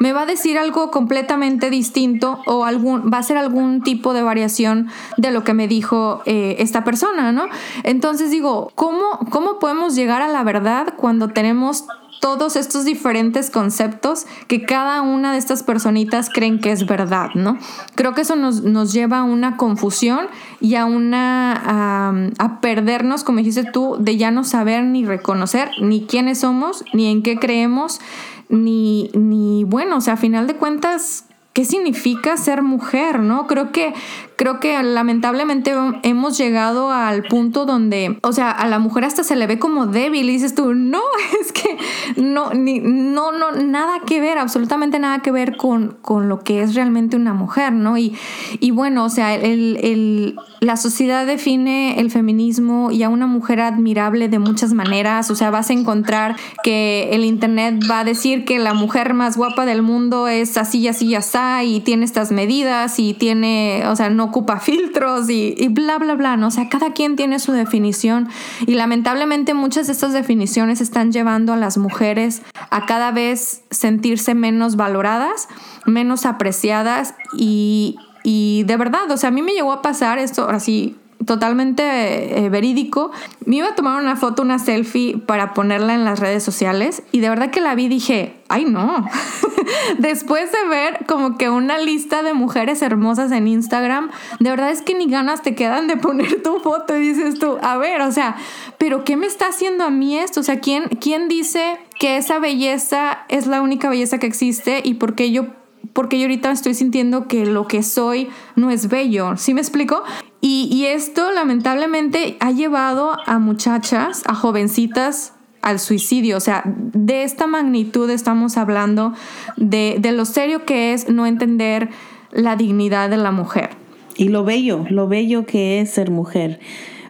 me 0.00 0.12
va 0.12 0.22
a 0.22 0.26
decir 0.26 0.58
algo 0.58 0.90
completamente 0.90 1.70
distinto 1.70 2.40
o 2.46 2.64
algún, 2.64 3.10
va 3.12 3.18
a 3.18 3.22
ser 3.22 3.36
algún 3.36 3.82
tipo 3.82 4.14
de 4.14 4.22
variación 4.22 4.88
de 5.16 5.30
lo 5.30 5.44
que 5.44 5.54
me 5.54 5.68
dijo 5.68 6.22
eh, 6.24 6.56
esta 6.60 6.84
persona, 6.84 7.32
¿no? 7.32 7.48
Entonces 7.82 8.30
digo, 8.30 8.72
¿cómo, 8.74 9.18
¿cómo 9.30 9.58
podemos 9.58 9.94
llegar 9.94 10.22
a 10.22 10.28
la 10.28 10.42
verdad 10.44 10.94
cuando 10.96 11.28
tenemos 11.28 11.84
todos 12.20 12.56
estos 12.56 12.84
diferentes 12.84 13.50
conceptos 13.50 14.26
que 14.46 14.64
cada 14.64 15.02
una 15.02 15.32
de 15.32 15.38
estas 15.38 15.62
personitas 15.62 16.30
creen 16.32 16.60
que 16.60 16.72
es 16.72 16.86
verdad, 16.86 17.30
¿no? 17.34 17.58
Creo 17.94 18.14
que 18.14 18.22
eso 18.22 18.36
nos, 18.36 18.62
nos 18.62 18.92
lleva 18.92 19.18
a 19.18 19.24
una 19.24 19.56
confusión 19.56 20.26
y 20.60 20.74
a 20.74 20.84
una 20.84 22.28
a, 22.38 22.60
perdernos, 22.60 23.24
como 23.24 23.38
dijiste 23.38 23.64
tú, 23.64 23.96
de 24.00 24.16
ya 24.16 24.30
no 24.30 24.44
saber 24.44 24.84
ni 24.84 25.04
reconocer 25.04 25.70
ni 25.80 26.06
quiénes 26.06 26.40
somos, 26.40 26.84
ni 26.92 27.06
en 27.10 27.22
qué 27.22 27.38
creemos, 27.38 28.00
ni, 28.48 29.10
ni 29.14 29.64
bueno, 29.64 29.98
o 29.98 30.00
sea, 30.00 30.14
a 30.14 30.16
final 30.16 30.46
de 30.46 30.56
cuentas, 30.56 31.24
¿qué 31.58 31.64
significa 31.64 32.36
ser 32.36 32.62
mujer, 32.62 33.18
no? 33.18 33.48
Creo 33.48 33.72
que 33.72 33.92
creo 34.38 34.60
que 34.60 34.80
lamentablemente 34.80 35.74
hemos 36.04 36.38
llegado 36.38 36.92
al 36.92 37.24
punto 37.24 37.66
donde, 37.66 38.20
o 38.22 38.32
sea, 38.32 38.52
a 38.52 38.68
la 38.68 38.78
mujer 38.78 39.04
hasta 39.04 39.24
se 39.24 39.34
le 39.34 39.48
ve 39.48 39.58
como 39.58 39.86
débil 39.86 40.30
y 40.30 40.34
dices 40.34 40.54
tú, 40.54 40.74
no, 40.74 41.02
es 41.40 41.52
que 41.52 41.76
no, 42.16 42.54
ni, 42.54 42.78
no, 42.78 43.32
no, 43.32 43.50
nada 43.50 43.98
que 44.06 44.20
ver, 44.20 44.38
absolutamente 44.38 45.00
nada 45.00 45.18
que 45.22 45.32
ver 45.32 45.56
con, 45.56 45.98
con 46.00 46.28
lo 46.28 46.38
que 46.38 46.62
es 46.62 46.76
realmente 46.76 47.16
una 47.16 47.34
mujer, 47.34 47.72
¿no? 47.72 47.98
Y, 47.98 48.16
y 48.60 48.70
bueno, 48.70 49.04
o 49.04 49.08
sea, 49.08 49.34
el, 49.34 49.78
el, 49.82 50.36
la 50.60 50.76
sociedad 50.76 51.26
define 51.26 51.98
el 51.98 52.12
feminismo 52.12 52.92
y 52.92 53.02
a 53.02 53.08
una 53.08 53.26
mujer 53.26 53.60
admirable 53.60 54.28
de 54.28 54.38
muchas 54.38 54.72
maneras, 54.72 55.32
o 55.32 55.34
sea, 55.34 55.50
vas 55.50 55.70
a 55.70 55.72
encontrar 55.72 56.36
que 56.62 57.08
el 57.10 57.24
internet 57.24 57.80
va 57.90 58.00
a 58.00 58.04
decir 58.04 58.44
que 58.44 58.60
la 58.60 58.72
mujer 58.72 59.14
más 59.14 59.36
guapa 59.36 59.66
del 59.66 59.82
mundo 59.82 60.28
es 60.28 60.56
así, 60.56 60.86
así, 60.86 61.16
así, 61.16 61.38
y 61.62 61.80
tiene 61.80 62.04
estas 62.04 62.30
medidas 62.30 62.98
y 62.98 63.14
tiene, 63.14 63.82
o 63.86 63.96
sea, 63.96 64.10
no 64.10 64.24
ocupa 64.24 64.60
filtros 64.60 65.30
y, 65.30 65.54
y 65.56 65.68
bla, 65.68 65.98
bla, 65.98 66.14
bla, 66.14 66.36
¿no? 66.36 66.48
O 66.48 66.50
sea, 66.50 66.68
cada 66.68 66.92
quien 66.92 67.16
tiene 67.16 67.38
su 67.38 67.52
definición 67.52 68.28
y 68.66 68.74
lamentablemente 68.74 69.54
muchas 69.54 69.86
de 69.86 69.92
estas 69.92 70.12
definiciones 70.12 70.80
están 70.80 71.12
llevando 71.12 71.52
a 71.52 71.56
las 71.56 71.78
mujeres 71.78 72.42
a 72.70 72.86
cada 72.86 73.10
vez 73.10 73.62
sentirse 73.70 74.34
menos 74.34 74.76
valoradas, 74.76 75.48
menos 75.86 76.26
apreciadas 76.26 77.14
y, 77.36 77.96
y 78.22 78.64
de 78.64 78.76
verdad, 78.76 79.10
o 79.10 79.16
sea, 79.16 79.28
a 79.28 79.32
mí 79.32 79.42
me 79.42 79.52
llegó 79.52 79.72
a 79.72 79.82
pasar 79.82 80.18
esto 80.18 80.48
así 80.48 80.96
totalmente 81.24 82.38
eh, 82.38 82.48
verídico. 82.48 83.10
Me 83.44 83.56
iba 83.56 83.68
a 83.68 83.74
tomar 83.74 84.00
una 84.02 84.16
foto, 84.16 84.42
una 84.42 84.58
selfie 84.58 85.18
para 85.18 85.54
ponerla 85.54 85.94
en 85.94 86.04
las 86.04 86.20
redes 86.20 86.42
sociales 86.42 87.02
y 87.12 87.20
de 87.20 87.28
verdad 87.28 87.50
que 87.50 87.60
la 87.60 87.74
vi 87.74 87.86
y 87.86 87.88
dije, 87.88 88.36
ay 88.48 88.64
no. 88.64 89.06
Después 89.98 90.50
de 90.52 90.68
ver 90.68 91.04
como 91.06 91.36
que 91.36 91.50
una 91.50 91.78
lista 91.78 92.22
de 92.22 92.34
mujeres 92.34 92.82
hermosas 92.82 93.32
en 93.32 93.48
Instagram, 93.48 94.10
de 94.40 94.50
verdad 94.50 94.70
es 94.70 94.82
que 94.82 94.94
ni 94.94 95.06
ganas 95.06 95.42
te 95.42 95.54
quedan 95.54 95.86
de 95.86 95.96
poner 95.96 96.42
tu 96.42 96.60
foto 96.60 96.96
y 96.96 97.00
dices 97.00 97.38
tú, 97.38 97.58
a 97.62 97.76
ver, 97.76 98.00
o 98.02 98.12
sea, 98.12 98.36
pero 98.78 99.04
¿qué 99.04 99.16
me 99.16 99.26
está 99.26 99.48
haciendo 99.48 99.84
a 99.84 99.90
mí 99.90 100.18
esto? 100.18 100.40
O 100.40 100.42
sea, 100.42 100.60
¿quién, 100.60 100.88
quién 101.00 101.28
dice 101.28 101.78
que 101.98 102.16
esa 102.16 102.38
belleza 102.38 103.24
es 103.28 103.46
la 103.46 103.60
única 103.60 103.88
belleza 103.88 104.18
que 104.18 104.26
existe 104.26 104.80
y 104.84 104.94
por 104.94 105.14
qué 105.14 105.30
yo 105.30 105.57
porque 105.92 106.18
yo 106.18 106.24
ahorita 106.24 106.50
estoy 106.50 106.74
sintiendo 106.74 107.26
que 107.26 107.46
lo 107.46 107.66
que 107.66 107.82
soy 107.82 108.28
no 108.56 108.70
es 108.70 108.88
bello. 108.88 109.36
¿Sí 109.36 109.54
me 109.54 109.60
explico? 109.60 110.02
Y, 110.40 110.84
esto 110.86 111.32
lamentablemente 111.32 112.36
ha 112.38 112.52
llevado 112.52 113.16
a 113.26 113.38
muchachas, 113.38 114.22
a 114.26 114.34
jovencitas 114.34 115.34
al 115.62 115.80
suicidio. 115.80 116.36
O 116.36 116.40
sea, 116.40 116.62
de 116.64 117.24
esta 117.24 117.48
magnitud 117.48 118.08
estamos 118.10 118.56
hablando 118.56 119.14
de, 119.56 119.96
de 119.98 120.12
lo 120.12 120.24
serio 120.24 120.64
que 120.64 120.92
es 120.92 121.08
no 121.08 121.26
entender 121.26 121.88
la 122.30 122.54
dignidad 122.54 123.10
de 123.10 123.16
la 123.16 123.32
mujer. 123.32 123.70
Y 124.16 124.28
lo 124.28 124.44
bello, 124.44 124.84
lo 124.88 125.08
bello 125.08 125.46
que 125.46 125.80
es 125.80 125.90
ser 125.90 126.10
mujer. 126.10 126.60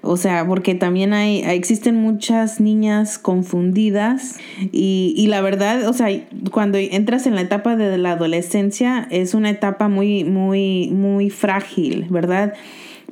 O 0.09 0.17
sea, 0.17 0.47
porque 0.47 0.75
también 0.75 1.13
hay, 1.13 1.43
existen 1.43 1.97
muchas 1.97 2.61
niñas 2.61 3.19
confundidas 3.19 4.39
y, 4.73 5.13
y, 5.15 5.27
la 5.27 5.43
verdad, 5.43 5.87
o 5.87 5.93
sea, 5.93 6.09
cuando 6.51 6.79
entras 6.79 7.27
en 7.27 7.35
la 7.35 7.43
etapa 7.43 7.77
de 7.77 7.99
la 7.99 8.13
adolescencia 8.13 9.07
es 9.11 9.35
una 9.35 9.51
etapa 9.51 9.89
muy, 9.89 10.25
muy, 10.25 10.89
muy 10.91 11.29
frágil, 11.29 12.07
¿verdad? 12.09 12.55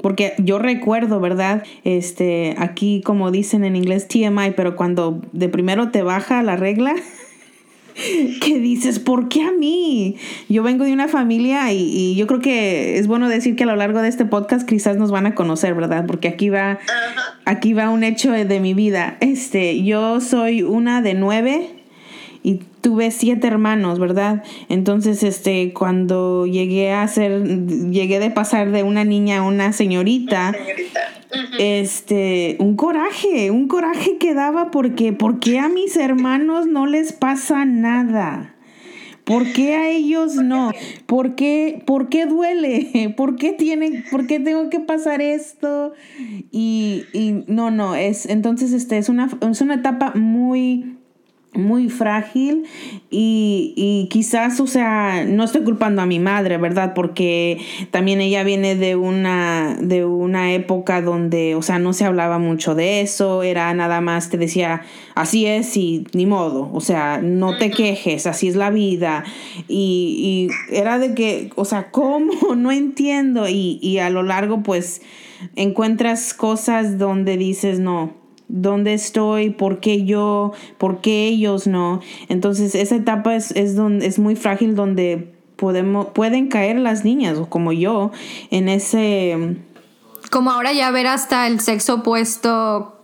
Porque 0.01 0.33
yo 0.39 0.59
recuerdo, 0.59 1.21
¿verdad? 1.21 1.65
Este, 1.85 2.55
aquí 2.57 3.03
como 3.05 3.31
dicen 3.31 3.65
en 3.65 3.77
inglés 3.77 4.09
TMI, 4.09 4.53
pero 4.57 4.75
cuando 4.75 5.21
de 5.33 5.51
primero 5.51 5.91
te 5.91 6.03
baja 6.03 6.43
la 6.43 6.57
regla, 6.57 6.95
que 8.41 8.59
dices, 8.59 8.99
¿por 8.99 9.29
qué 9.29 9.43
a 9.43 9.53
mí? 9.53 10.17
Yo 10.49 10.63
vengo 10.63 10.85
de 10.85 10.93
una 10.93 11.09
familia 11.09 11.73
y, 11.73 12.15
yo 12.17 12.27
creo 12.27 12.41
que 12.41 12.99
es 12.99 13.07
bueno 13.07 13.29
decir 13.29 13.57
que 13.57 13.65
a 13.65 13.67
lo 13.67 13.77
largo 13.77 14.03
de 14.03 14.09
este 14.09 14.25
podcast 14.25 14.69
quizás 14.69 14.97
nos 14.97 15.11
van 15.11 15.27
a 15.27 15.35
conocer, 15.35 15.75
¿verdad? 15.75 16.05
Porque 16.07 16.29
aquí 16.29 16.49
va, 16.49 16.79
aquí 17.45 17.73
va 17.73 17.91
un 17.91 18.05
hecho 18.05 18.33
de 18.33 18.61
mi 18.61 18.75
vida. 18.75 19.17
Este, 19.21 19.83
yo 19.83 20.21
soy 20.21 20.63
una 20.63 21.03
de 21.03 21.15
nueve 21.15 21.76
y 22.47 22.61
tuve 22.81 23.11
siete 23.11 23.49
hermanos, 23.49 23.99
¿verdad? 23.99 24.45
Entonces, 24.69 25.25
este, 25.25 25.73
cuando 25.73 26.47
llegué 26.47 26.93
a 26.93 27.09
ser, 27.09 27.43
llegué 27.91 28.21
de 28.21 28.31
pasar 28.31 28.71
de 28.71 28.85
una 28.85 29.03
niña 29.03 29.39
a 29.39 29.43
una 29.43 29.73
señorita, 29.73 30.55
este, 31.59 32.55
un 32.61 32.77
coraje, 32.77 33.51
un 33.51 33.67
coraje 33.67 34.19
que 34.19 34.33
daba 34.33 34.71
porque, 34.71 35.13
¿por 35.13 35.41
qué 35.41 35.59
a 35.59 35.69
mis 35.69 35.97
hermanos 35.97 36.69
no 36.69 36.87
les 36.87 37.13
pasa 37.13 37.65
nada? 37.65 38.55
¿Por 39.25 39.53
qué 39.53 39.75
a 39.75 39.89
ellos 39.91 40.37
no? 40.37 40.71
¿Por 41.07 41.35
qué, 41.35 41.83
por 41.85 42.09
qué 42.09 42.27
duele? 42.27 43.13
¿Por 43.17 43.35
qué 43.35 43.55
tienen, 43.55 44.05
por 44.09 44.29
qué 44.29 44.39
tengo 44.39 44.71
que 44.71 44.79
pasar 44.79 45.21
esto? 45.21 45.95
Y, 46.53 47.07
y 47.13 47.43
no, 47.49 47.73
no, 47.73 47.97
es, 47.97 48.27
entonces, 48.27 48.73
este, 48.73 48.99
es 48.99 49.09
una, 49.09 49.29
es 49.51 49.61
una 49.61 49.75
etapa 49.75 50.13
muy, 50.15 50.96
muy 51.57 51.89
frágil 51.89 52.65
y, 53.11 53.73
y, 53.77 54.09
quizás, 54.09 54.61
o 54.61 54.67
sea, 54.67 55.25
no 55.25 55.45
estoy 55.45 55.63
culpando 55.63 56.03
a 56.03 56.07
mi 56.07 56.19
madre, 56.19 56.59
¿verdad? 56.59 56.93
Porque 56.95 57.59
también 57.91 58.21
ella 58.21 58.45
viene 58.45 58.77
de 58.77 58.97
una, 58.97 59.77
de 59.81 60.05
una 60.05 60.53
época 60.53 61.01
donde, 61.03 61.55
o 61.55 61.63
sea, 61.63 61.79
no 61.79 61.93
se 61.93 62.05
hablaba 62.05 62.39
mucho 62.39 62.75
de 62.75 63.01
eso, 63.01 63.43
era 63.43 63.73
nada 63.75 64.01
más, 64.01 64.31
te 64.31 64.39
decía, 64.39 64.83
así 65.15 65.47
es 65.47 65.77
y 65.77 66.07
ni 66.13 66.27
modo, 66.27 66.71
o 66.73 66.81
sea, 66.81 67.21
no 67.23 67.59
te 67.59 67.71
quejes, 67.71 68.27
así 68.27 68.49
es 68.49 68.57
la 68.57 68.71
vida. 68.71 69.25
Y, 69.69 70.49
y 70.71 70.75
era 70.77 70.99
de 70.99 71.15
que, 71.15 71.51
o 71.57 71.65
sea, 71.65 71.91
¿cómo? 71.91 72.33
No 72.57 72.73
entiendo. 72.73 73.49
Y, 73.49 73.79
y 73.83 73.99
a 73.99 74.11
lo 74.11 74.23
largo, 74.23 74.63
pues, 74.63 75.03
encuentras 75.55 76.35
cosas 76.35 76.99
donde 76.99 77.37
dices, 77.37 77.79
no, 77.79 78.15
dónde 78.49 78.95
estoy, 78.95 79.51
por 79.51 79.81
qué 79.81 80.05
yo, 80.05 80.53
por 80.79 81.01
qué 81.01 81.29
ellos 81.29 81.67
no. 81.67 82.01
Entonces 82.29 82.75
esa 82.75 82.97
etapa 82.97 83.35
es, 83.35 83.51
es, 83.53 83.77
donde, 83.77 84.07
es 84.07 84.19
muy 84.19 84.37
frágil 84.37 84.75
donde 84.75 85.35
podemos, 85.57 86.09
pueden 86.09 86.49
caer 86.49 86.79
las 86.79 87.05
niñas, 87.05 87.39
o 87.39 87.47
como 87.49 87.73
yo, 87.73 88.13
en 88.51 88.69
ese... 88.69 89.57
Como 90.31 90.51
ahora 90.51 90.73
ya 90.73 90.91
ver 90.91 91.07
hasta 91.07 91.47
el 91.47 91.61
sexo 91.61 91.97
opuesto 91.97 92.97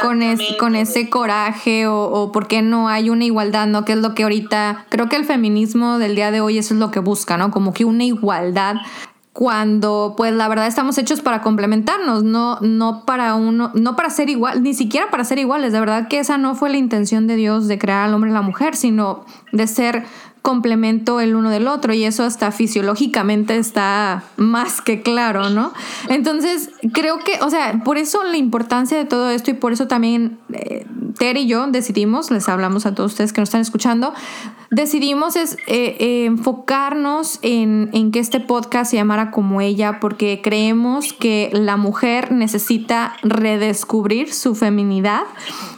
con, 0.00 0.20
con 0.58 0.76
ese 0.76 1.10
coraje 1.10 1.86
o, 1.86 2.04
o 2.04 2.32
por 2.32 2.46
qué 2.46 2.62
no 2.62 2.88
hay 2.88 3.10
una 3.10 3.24
igualdad, 3.24 3.66
¿no? 3.66 3.84
Que 3.84 3.92
es 3.92 3.98
lo 3.98 4.14
que 4.14 4.22
ahorita, 4.22 4.86
creo 4.88 5.08
que 5.08 5.16
el 5.16 5.24
feminismo 5.24 5.98
del 5.98 6.14
día 6.14 6.30
de 6.30 6.40
hoy 6.40 6.58
eso 6.58 6.74
es 6.74 6.80
lo 6.80 6.90
que 6.90 7.00
busca, 7.00 7.36
¿no? 7.36 7.50
Como 7.50 7.72
que 7.72 7.84
una 7.84 8.04
igualdad 8.04 8.76
cuando 9.38 10.14
pues 10.16 10.32
la 10.32 10.48
verdad 10.48 10.66
estamos 10.66 10.98
hechos 10.98 11.20
para 11.20 11.42
complementarnos, 11.42 12.24
no, 12.24 12.58
no 12.60 13.04
para 13.04 13.36
uno, 13.36 13.70
no 13.72 13.94
para 13.94 14.10
ser 14.10 14.30
igual, 14.30 14.64
ni 14.64 14.74
siquiera 14.74 15.10
para 15.10 15.22
ser 15.22 15.38
iguales, 15.38 15.72
de 15.72 15.78
verdad 15.78 16.08
que 16.08 16.18
esa 16.18 16.38
no 16.38 16.56
fue 16.56 16.70
la 16.70 16.76
intención 16.76 17.28
de 17.28 17.36
Dios 17.36 17.68
de 17.68 17.78
crear 17.78 18.08
al 18.08 18.14
hombre 18.14 18.30
y 18.30 18.32
la 18.32 18.42
mujer, 18.42 18.74
sino 18.74 19.24
de 19.52 19.68
ser 19.68 20.02
complemento 20.42 21.20
el 21.20 21.36
uno 21.36 21.50
del 21.50 21.68
otro 21.68 21.94
y 21.94 22.02
eso 22.02 22.24
hasta 22.24 22.50
fisiológicamente 22.50 23.56
está 23.58 24.24
más 24.36 24.80
que 24.80 25.02
claro, 25.02 25.50
¿no? 25.50 25.72
Entonces, 26.08 26.70
creo 26.92 27.20
que, 27.20 27.38
o 27.40 27.48
sea, 27.48 27.80
por 27.84 27.96
eso 27.96 28.24
la 28.24 28.38
importancia 28.38 28.98
de 28.98 29.04
todo 29.04 29.30
esto 29.30 29.52
y 29.52 29.54
por 29.54 29.72
eso 29.72 29.86
también 29.86 30.40
eh, 30.52 30.84
Ter 31.18 31.36
y 31.36 31.46
yo 31.46 31.66
decidimos, 31.66 32.30
les 32.30 32.48
hablamos 32.48 32.86
a 32.86 32.94
todos 32.94 33.12
ustedes 33.12 33.32
que 33.32 33.40
nos 33.40 33.48
están 33.48 33.60
escuchando, 33.60 34.14
decidimos 34.70 35.36
es, 35.36 35.54
eh, 35.66 35.96
eh, 35.98 36.24
enfocarnos 36.26 37.38
en, 37.42 37.90
en 37.92 38.12
que 38.12 38.18
este 38.18 38.40
podcast 38.40 38.90
se 38.90 38.96
llamara 38.96 39.30
como 39.30 39.60
ella 39.60 40.00
porque 40.00 40.40
creemos 40.42 41.12
que 41.12 41.50
la 41.52 41.76
mujer 41.76 42.32
necesita 42.32 43.16
redescubrir 43.22 44.32
su 44.32 44.54
feminidad, 44.54 45.22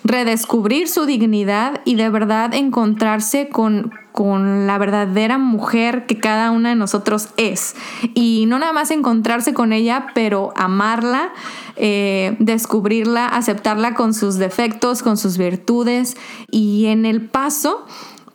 redescubrir 0.05 0.89
su 0.89 1.07
dignidad 1.07 1.81
y 1.85 1.95
de 1.95 2.09
verdad 2.11 2.55
encontrarse 2.55 3.49
con 3.49 3.93
con 4.13 4.67
la 4.67 4.79
verdadera 4.79 5.39
mujer 5.39 6.07
que 6.07 6.19
cada 6.19 6.51
una 6.51 6.71
de 6.71 6.75
nosotros 6.75 7.29
es. 7.37 7.75
Y 8.15 8.45
no 8.49 8.59
nada 8.59 8.73
más 8.73 8.91
encontrarse 8.91 9.55
con 9.55 9.73
ella, 9.73 10.09
pero 10.15 10.53
amarla, 10.57 11.33
eh, 11.77 12.37
descubrirla, 12.39 13.27
aceptarla 13.27 13.95
con 13.95 14.13
sus 14.13 14.37
defectos, 14.37 15.03
con 15.03 15.17
sus 15.17 15.39
virtudes 15.39 16.17
y 16.51 16.87
en 16.87 17.07
el 17.07 17.29
paso 17.29 17.87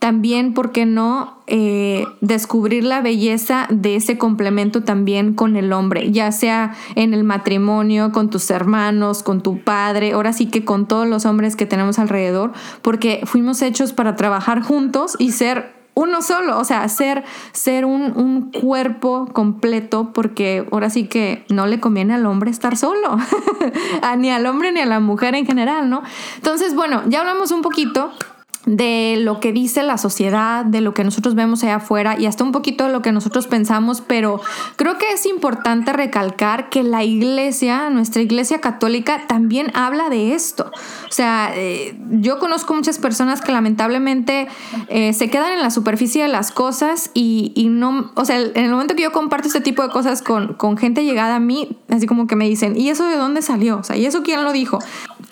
también, 0.05 0.53
¿por 0.53 0.71
qué 0.71 0.85
no 0.85 1.39
eh, 1.47 2.05
descubrir 2.21 2.83
la 2.83 3.01
belleza 3.01 3.65
de 3.71 3.95
ese 3.95 4.19
complemento 4.19 4.83
también 4.83 5.33
con 5.33 5.55
el 5.55 5.73
hombre, 5.73 6.11
ya 6.11 6.31
sea 6.31 6.75
en 6.93 7.15
el 7.15 7.23
matrimonio, 7.23 8.11
con 8.11 8.29
tus 8.29 8.51
hermanos, 8.51 9.23
con 9.23 9.41
tu 9.41 9.63
padre, 9.63 10.11
ahora 10.11 10.31
sí 10.31 10.45
que 10.45 10.63
con 10.63 10.87
todos 10.87 11.07
los 11.07 11.25
hombres 11.25 11.55
que 11.55 11.65
tenemos 11.65 11.97
alrededor, 11.97 12.53
porque 12.83 13.21
fuimos 13.25 13.63
hechos 13.63 13.93
para 13.93 14.15
trabajar 14.15 14.61
juntos 14.61 15.15
y 15.17 15.31
ser 15.31 15.73
uno 15.95 16.21
solo, 16.21 16.59
o 16.59 16.65
sea, 16.65 16.87
ser, 16.87 17.23
ser 17.51 17.83
un, 17.85 18.15
un, 18.15 18.51
cuerpo 18.51 19.27
completo, 19.33 20.11
porque 20.13 20.67
ahora 20.71 20.91
sí 20.91 21.07
que 21.07 21.45
no 21.49 21.65
le 21.65 21.79
conviene 21.79 22.13
al 22.13 22.27
hombre 22.27 22.51
estar 22.51 22.77
solo, 22.77 23.17
ni 24.19 24.29
al 24.29 24.45
hombre 24.45 24.71
ni 24.71 24.81
a 24.81 24.85
la 24.85 24.99
mujer 24.99 25.33
en 25.33 25.47
general, 25.47 25.89
¿no? 25.89 26.03
Entonces, 26.35 26.75
bueno, 26.75 27.01
ya 27.07 27.21
hablamos 27.21 27.49
un 27.49 27.63
poquito 27.63 28.11
de 28.65 29.17
lo 29.19 29.39
que 29.39 29.51
dice 29.51 29.83
la 29.83 29.97
sociedad, 29.97 30.65
de 30.65 30.81
lo 30.81 30.93
que 30.93 31.03
nosotros 31.03 31.35
vemos 31.35 31.63
allá 31.63 31.75
afuera 31.75 32.19
y 32.19 32.25
hasta 32.25 32.43
un 32.43 32.51
poquito 32.51 32.85
de 32.85 32.91
lo 32.91 33.01
que 33.01 33.11
nosotros 33.11 33.47
pensamos, 33.47 34.01
pero 34.01 34.41
creo 34.75 34.97
que 34.97 35.11
es 35.13 35.25
importante 35.25 35.93
recalcar 35.93 36.69
que 36.69 36.83
la 36.83 37.03
iglesia, 37.03 37.89
nuestra 37.89 38.21
iglesia 38.21 38.61
católica, 38.61 39.27
también 39.27 39.71
habla 39.75 40.09
de 40.09 40.33
esto. 40.33 40.71
O 41.07 41.11
sea, 41.11 41.51
eh, 41.55 41.97
yo 42.09 42.39
conozco 42.39 42.73
muchas 42.73 42.97
personas 42.97 43.41
que 43.41 43.51
lamentablemente 43.51 44.47
eh, 44.87 45.13
se 45.13 45.29
quedan 45.29 45.53
en 45.53 45.61
la 45.61 45.69
superficie 45.69 46.23
de 46.23 46.29
las 46.29 46.51
cosas 46.51 47.11
y, 47.13 47.51
y, 47.55 47.69
no, 47.69 48.11
o 48.15 48.25
sea, 48.25 48.39
en 48.39 48.57
el 48.57 48.71
momento 48.71 48.95
que 48.95 49.03
yo 49.03 49.11
comparto 49.11 49.47
este 49.47 49.61
tipo 49.61 49.83
de 49.83 49.89
cosas 49.89 50.21
con, 50.21 50.53
con 50.55 50.77
gente 50.77 51.03
llegada 51.03 51.35
a 51.35 51.39
mí, 51.39 51.77
así 51.89 52.07
como 52.07 52.25
que 52.25 52.35
me 52.35 52.49
dicen, 52.49 52.75
¿y 52.75 52.89
eso 52.89 53.05
de 53.07 53.17
dónde 53.17 53.41
salió? 53.41 53.77
O 53.77 53.83
sea, 53.83 53.95
¿y 53.95 54.05
eso 54.05 54.23
quién 54.23 54.43
lo 54.43 54.51
dijo? 54.51 54.79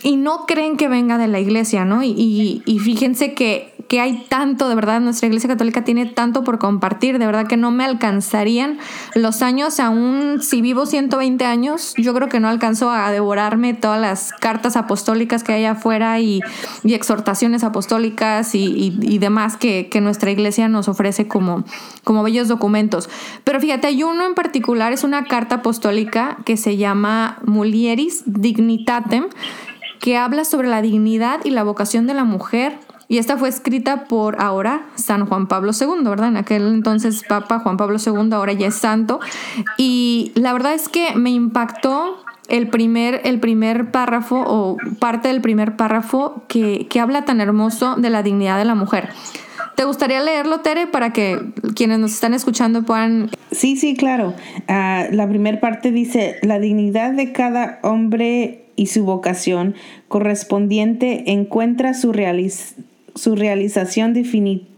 Y 0.03 0.17
no 0.17 0.45
creen 0.45 0.77
que 0.77 0.87
venga 0.87 1.17
de 1.17 1.27
la 1.27 1.39
iglesia, 1.39 1.85
¿no? 1.85 2.03
y, 2.03 2.09
y, 2.09 2.61
y 2.65 2.79
fíjense 2.79 3.23
que, 3.34 3.72
hay 4.00 4.25
tanto, 4.27 4.70
de 4.70 4.75
verdad, 4.75 5.01
nuestra 5.01 5.27
Iglesia 5.27 5.48
Católica 5.48 5.84
tiene 5.84 6.08
tanto 6.08 6.44
por 6.44 6.58
compartir, 6.58 7.20
de 7.20 7.27
verdad 7.27 7.46
que 7.46 7.58
no 7.58 7.70
me 7.70 7.86
alcanzarían 7.86 8.80
los 9.13 9.44
años, 9.44 9.80
aún 9.80 10.39
si 10.42 10.63
vivo 10.63 10.88
120 10.88 11.46
años, 11.46 11.94
yo 11.98 12.15
creo 12.15 12.27
que 12.27 12.39
no 12.39 12.50
alcanzo 12.50 12.89
a 12.89 13.12
devorarme 13.12 13.75
todas 13.75 14.01
las 14.01 14.32
cartas 14.34 14.77
apostólicas 14.77 15.44
que 15.44 15.53
hay 15.53 15.65
afuera 15.65 16.20
y, 16.20 16.42
exhortaciones 16.84 17.63
apostólicas 17.63 18.56
y, 18.56 19.18
demás 19.20 19.58
que, 19.58 19.88
nuestra 20.01 20.32
Iglesia 20.32 20.68
nos 20.68 20.89
ofrece 20.89 21.27
como, 21.27 21.63
como 22.03 22.24
bellos 22.24 22.48
documentos. 22.48 23.10
Pero 23.44 23.60
fíjate, 23.60 23.88
hay 23.88 24.03
uno 24.03 24.25
en 24.25 24.34
particular, 24.34 24.92
es 24.92 25.03
una 25.03 25.25
carta 25.25 25.56
apostólica 25.56 26.38
que 26.46 26.58
se 26.58 26.77
llama 26.77 27.38
Mulieris 27.46 28.24
Dignitatem, 28.25 29.27
que 30.03 30.18
habla 30.18 30.44
sobre 30.44 30.68
la 30.68 30.82
dignidad 30.82 31.39
y 31.46 31.51
la 31.51 31.63
vocación 31.63 32.08
de 32.08 32.13
la 32.13 32.25
mujer. 32.25 32.77
Y 33.13 33.20
esta 33.20 33.38
fue 33.38 33.48
escrita 33.48 34.05
por 34.05 34.41
ahora 34.41 34.88
San 34.96 35.27
Juan 35.27 35.46
Pablo 35.46 35.72
II, 35.79 36.03
¿verdad? 36.03 36.29
En 36.29 36.38
aquel 36.38 36.67
entonces 36.74 37.22
Papa 37.22 37.60
Juan 37.60 37.77
Pablo 37.77 38.00
II, 38.03 38.34
ahora 38.34 38.53
ya 38.53 38.65
es 38.65 38.74
santo. 38.74 39.20
Y 39.77 40.32
la 40.34 40.51
verdad 40.51 40.74
es 40.74 40.89
que 40.89 41.15
me 41.15 41.29
impactó 41.29 42.24
el 42.50 42.70
primer, 42.70 43.22
el 43.24 43.39
primer 43.39 43.91
párrafo 43.91 44.43
o 44.43 44.77
parte 44.98 45.27
del 45.27 45.41
primer 45.41 45.75
párrafo 45.75 46.43
que, 46.48 46.88
que 46.89 47.00
habla 47.00 47.24
tan 47.24 47.39
hermoso 47.39 47.98
de 47.98 48.10
la 48.10 48.24
dignidad 48.24 48.58
de 48.58 48.65
la 48.65 48.74
mujer. 48.74 49.10
¿Te 49.75 49.84
gustaría 49.84 50.20
leerlo, 50.20 50.62
Tere, 50.62 50.88
para 50.88 51.13
que 51.13 51.38
quienes 51.75 52.00
nos 52.00 52.13
están 52.13 52.34
escuchando 52.34 52.82
puedan... 52.82 53.29
Sí, 53.51 53.75
sí, 53.75 53.96
claro. 53.96 54.34
Ah, 54.67 55.05
la 55.12 55.29
primera 55.29 55.60
parte 55.60 55.91
dice, 55.91 56.38
la 56.41 56.58
dignidad 56.58 57.12
de 57.12 57.32
cada 57.32 57.77
hombre 57.84 58.72
y 58.75 58.88
su 58.88 59.05
vocación 59.05 59.75
correspondiente 60.08 61.32
encuentra 61.32 61.93
su, 61.93 62.12
su 63.15 63.36
realización 63.36 64.13
definitiva 64.13 64.74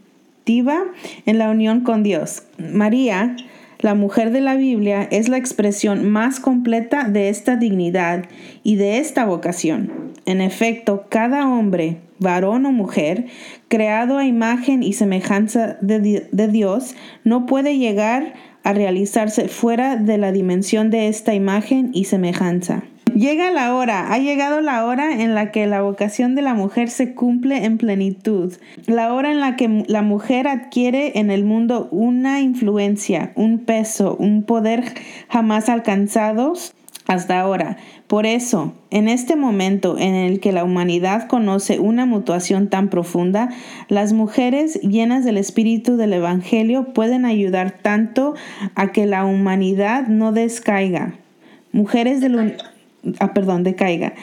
en 1.26 1.40
la 1.40 1.50
unión 1.50 1.82
con 1.82 2.04
Dios. 2.04 2.44
María, 2.58 3.36
la 3.80 3.96
mujer 3.96 4.32
de 4.32 4.42
la 4.42 4.56
Biblia, 4.56 5.08
es 5.12 5.30
la 5.30 5.38
expresión 5.38 6.10
más 6.10 6.40
completa 6.40 7.06
de 7.06 7.30
esta 7.30 7.56
dignidad 7.56 8.26
y 8.64 8.76
de 8.76 9.00
esta 9.00 9.26
vocación. 9.26 10.14
En 10.26 10.42
efecto, 10.42 11.06
cada 11.10 11.48
hombre, 11.48 11.98
varón 12.20 12.66
o 12.66 12.72
mujer, 12.72 13.26
creado 13.68 14.18
a 14.18 14.26
imagen 14.26 14.84
y 14.84 14.94
semejanza 14.94 15.78
de, 15.82 16.28
de 16.32 16.48
Dios, 16.48 16.96
no 17.24 17.46
puede 17.46 17.78
llegar 17.78 18.34
a 18.64 18.74
realizarse 18.74 19.48
fuera 19.48 19.96
de 19.96 20.18
la 20.18 20.32
dimensión 20.32 20.90
de 20.90 21.08
esta 21.08 21.36
imagen 21.36 21.92
y 21.94 22.06
semejanza. 22.06 22.84
Llega 23.16 23.50
la 23.50 23.74
hora, 23.74 24.12
ha 24.12 24.18
llegado 24.18 24.60
la 24.60 24.86
hora 24.86 25.22
en 25.22 25.36
la 25.36 25.50
que 25.50 25.68
la 25.68 25.82
vocación 25.82 26.36
de 26.36 26.42
la 26.42 26.54
mujer 26.54 26.90
se 26.90 27.16
cumple 27.16 27.64
en 27.64 27.78
plenitud, 27.78 28.54
la 28.88 29.14
hora 29.14 29.32
en 29.32 29.40
la 29.40 29.56
que 29.56 29.86
la 29.88 30.02
mujer 30.02 30.50
adquiere 30.50 31.18
en 31.18 31.32
el 31.32 31.46
mundo 31.46 31.88
una 31.92 32.42
influencia, 32.42 33.32
un 33.36 33.60
peso, 33.60 34.18
un 34.20 34.44
poder 34.44 34.84
jamás 35.30 35.70
alcanzados 35.70 36.74
hasta 37.08 37.40
ahora. 37.40 37.78
Por 38.08 38.26
eso, 38.26 38.74
en 38.90 39.08
este 39.08 39.38
momento 39.38 39.98
en 39.98 40.14
el 40.14 40.42
que 40.42 40.52
la 40.52 40.66
humanidad 40.66 41.30
conoce 41.30 41.80
una 41.80 42.06
mutuación 42.06 42.68
tan 42.68 42.90
profunda, 42.90 43.48
las 43.88 44.12
mujeres 44.12 44.82
llenas 44.82 45.24
del 45.24 45.38
espíritu 45.38 45.96
del 45.96 46.12
Evangelio 46.12 46.94
pueden 46.94 47.24
ayudar 47.24 47.80
tanto 47.82 48.34
a 48.76 48.92
que 48.92 49.06
la 49.06 49.24
humanidad 49.24 50.08
no 50.08 50.34
descaiga. 50.34 51.14
Mujeres 51.72 52.20
del, 52.20 52.58
ah, 53.20 53.34
perdón, 53.34 53.64
decaiga. 53.64 54.14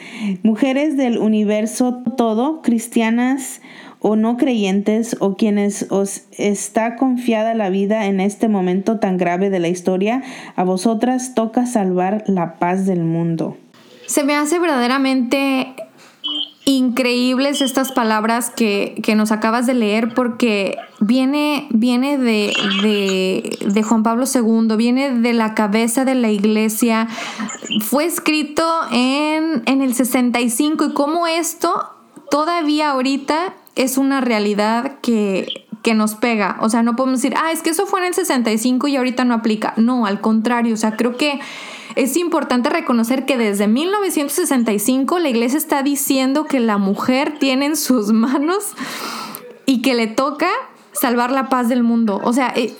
Mujeres 0.43 0.97
del 0.97 1.17
universo 1.17 2.03
todo, 2.17 2.61
cristianas 2.61 3.61
o 3.99 4.17
no 4.17 4.35
creyentes 4.35 5.15
o 5.19 5.35
quienes 5.35 5.87
os 5.89 6.23
está 6.37 6.97
confiada 6.97 7.53
la 7.53 7.69
vida 7.69 8.05
en 8.05 8.19
este 8.19 8.49
momento 8.49 8.99
tan 8.99 9.17
grave 9.17 9.49
de 9.49 9.59
la 9.59 9.69
historia, 9.69 10.21
a 10.55 10.63
vosotras 10.63 11.33
toca 11.35 11.65
salvar 11.65 12.23
la 12.27 12.59
paz 12.59 12.85
del 12.85 13.03
mundo. 13.03 13.57
Se 14.05 14.25
me 14.25 14.35
hace 14.35 14.59
verdaderamente 14.59 15.73
increíbles 16.65 17.61
estas 17.61 17.91
palabras 17.91 18.49
que, 18.49 19.01
nos 19.15 19.31
acabas 19.31 19.67
de 19.67 19.73
leer 19.73 20.13
porque 20.13 20.77
viene, 20.99 21.67
viene 21.71 22.17
de, 22.17 22.53
de, 23.65 23.83
Juan 23.83 24.03
Pablo 24.03 24.25
II, 24.33 24.75
viene 24.77 25.11
de 25.11 25.33
la 25.33 25.55
cabeza 25.55 26.05
de 26.05 26.15
la 26.15 26.31
iglesia, 26.31 27.07
fue 27.81 28.05
escrito 28.05 28.63
en, 28.91 29.63
en 29.65 29.81
el 29.81 29.93
65 29.93 30.85
y 30.85 30.93
cómo 30.93 31.27
esto 31.27 31.89
todavía 32.29 32.91
ahorita 32.91 33.53
es 33.75 33.97
una 33.97 34.21
realidad 34.21 34.99
que, 35.01 35.65
que 35.83 35.93
nos 35.93 36.15
pega. 36.15 36.57
O 36.61 36.69
sea, 36.69 36.81
no 36.81 36.95
podemos 36.95 37.21
decir, 37.21 37.35
ah, 37.37 37.51
es 37.51 37.61
que 37.61 37.71
eso 37.71 37.85
fue 37.85 37.99
en 37.99 38.07
el 38.07 38.13
65 38.13 38.87
y 38.87 38.95
ahorita 38.95 39.25
no 39.25 39.33
aplica. 39.33 39.73
No, 39.77 40.05
al 40.05 40.21
contrario, 40.21 40.73
o 40.73 40.77
sea, 40.77 40.95
creo 40.95 41.17
que 41.17 41.39
es 41.95 42.17
importante 42.17 42.69
reconocer 42.69 43.25
que 43.25 43.37
desde 43.37 43.67
1965 43.67 45.19
la 45.19 45.29
iglesia 45.29 45.57
está 45.57 45.83
diciendo 45.83 46.45
que 46.45 46.59
la 46.59 46.77
mujer 46.77 47.37
tiene 47.39 47.65
en 47.67 47.75
sus 47.75 48.07
manos 48.13 48.63
y 49.65 49.81
que 49.81 49.93
le 49.93 50.07
toca 50.07 50.49
salvar 50.91 51.31
la 51.31 51.49
paz 51.49 51.69
del 51.69 51.83
mundo. 51.83 52.21
O 52.23 52.33
sea, 52.33 52.53
eh, 52.55 52.73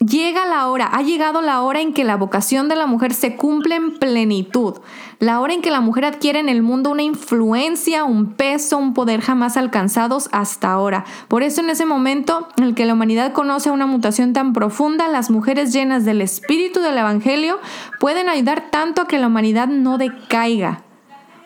llega 0.00 0.46
la 0.46 0.66
hora, 0.68 0.86
ha 0.86 1.02
llegado 1.02 1.42
la 1.42 1.60
hora 1.62 1.80
en 1.80 1.92
que 1.92 2.04
la 2.04 2.16
vocación 2.16 2.68
de 2.68 2.76
la 2.76 2.86
mujer 2.86 3.12
se 3.12 3.36
cumple 3.36 3.74
en 3.74 3.98
plenitud, 3.98 4.78
la 5.18 5.40
hora 5.40 5.52
en 5.52 5.60
que 5.60 5.70
la 5.70 5.80
mujer 5.80 6.06
adquiere 6.06 6.40
en 6.40 6.48
el 6.48 6.62
mundo 6.62 6.90
una 6.90 7.02
influencia, 7.02 8.04
un 8.04 8.32
peso, 8.32 8.78
un 8.78 8.94
poder 8.94 9.20
jamás 9.20 9.56
alcanzados 9.56 10.28
hasta 10.32 10.72
ahora. 10.72 11.04
Por 11.28 11.42
eso 11.42 11.60
en 11.60 11.70
ese 11.70 11.84
momento 11.84 12.48
en 12.56 12.64
el 12.64 12.74
que 12.74 12.86
la 12.86 12.94
humanidad 12.94 13.32
conoce 13.32 13.70
una 13.70 13.86
mutación 13.86 14.32
tan 14.32 14.52
profunda, 14.52 15.08
las 15.08 15.30
mujeres 15.30 15.72
llenas 15.72 16.04
del 16.04 16.22
espíritu 16.22 16.80
del 16.80 16.96
Evangelio 16.96 17.58
pueden 17.98 18.28
ayudar 18.28 18.70
tanto 18.70 19.02
a 19.02 19.06
que 19.06 19.18
la 19.18 19.26
humanidad 19.26 19.68
no 19.68 19.98
decaiga, 19.98 20.82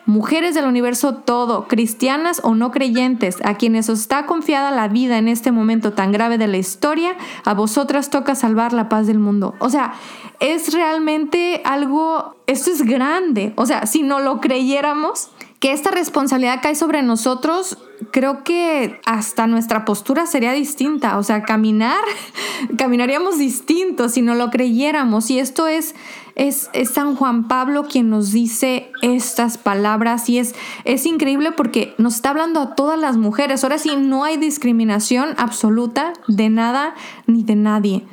Mujeres 0.05 0.53
del 0.53 0.65
universo 0.65 1.15
todo, 1.15 1.67
cristianas 1.67 2.39
o 2.43 2.53
no 2.53 2.71
creyentes, 2.71 3.37
a 3.43 3.55
quienes 3.55 3.89
os 3.89 4.01
está 4.01 4.25
confiada 4.25 4.69
la 4.69 4.87
vida 4.87 5.17
en 5.17 5.27
este 5.27 5.51
momento 5.51 5.93
tan 5.93 6.11
grave 6.11 6.37
de 6.37 6.47
la 6.47 6.57
historia, 6.57 7.15
a 7.43 7.53
vosotras 7.55 8.11
toca 8.11 8.35
salvar 8.35 8.71
la 8.71 8.87
paz 8.87 9.07
del 9.07 9.17
mundo. 9.17 9.55
O 9.59 9.69
sea, 9.69 9.93
es 10.39 10.73
realmente 10.73 11.61
algo, 11.65 12.35
esto 12.45 12.69
es 12.69 12.83
grande. 12.83 13.53
O 13.55 13.65
sea, 13.65 13.87
si 13.87 14.03
no 14.03 14.19
lo 14.19 14.41
creyéramos, 14.41 15.29
que 15.59 15.71
esta 15.71 15.89
responsabilidad 15.89 16.59
cae 16.61 16.75
sobre 16.75 17.01
nosotros, 17.01 17.79
creo 18.11 18.43
que 18.43 18.99
hasta 19.05 19.47
nuestra 19.47 19.85
postura 19.85 20.27
sería 20.27 20.51
distinta. 20.51 21.17
O 21.17 21.23
sea, 21.23 21.41
caminar, 21.41 22.03
caminaríamos 22.77 23.39
distintos 23.39 24.11
si 24.11 24.21
no 24.21 24.35
lo 24.35 24.51
creyéramos. 24.51 25.31
Y 25.31 25.39
esto 25.39 25.65
es 25.67 25.95
es, 26.35 26.69
San 26.91 27.15
Juan 27.15 27.47
Pablo 27.47 27.85
quien 27.85 28.09
nos 28.09 28.31
dice 28.31 28.91
estas 29.01 29.57
palabras 29.57 30.29
y 30.29 30.39
es, 30.39 30.53
es 30.83 31.05
increíble 31.05 31.51
porque 31.53 31.95
nos 31.97 32.15
está 32.15 32.31
hablando 32.31 32.59
a 32.59 32.75
todas 32.75 32.99
las 32.99 33.17
mujeres. 33.17 33.63
Ahora 33.63 33.77
sí, 33.77 33.95
no 33.97 34.23
hay 34.23 34.37
discriminación 34.37 35.29
absoluta 35.37 36.13
de 36.27 36.49
nada 36.49 36.93
ni 37.25 37.43
de 37.43 37.55
nadie. 37.55 38.03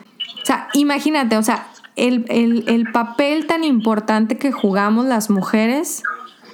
O 0.42 0.46
sea, 0.46 0.68
imagínate, 0.74 1.36
o 1.36 1.42
sea, 1.42 1.68
el, 1.96 2.24
el 2.28 2.90
papel 2.92 3.46
tan 3.46 3.64
importante 3.64 4.38
que 4.38 4.52
jugamos 4.52 5.04
las 5.06 5.28
mujeres 5.28 6.02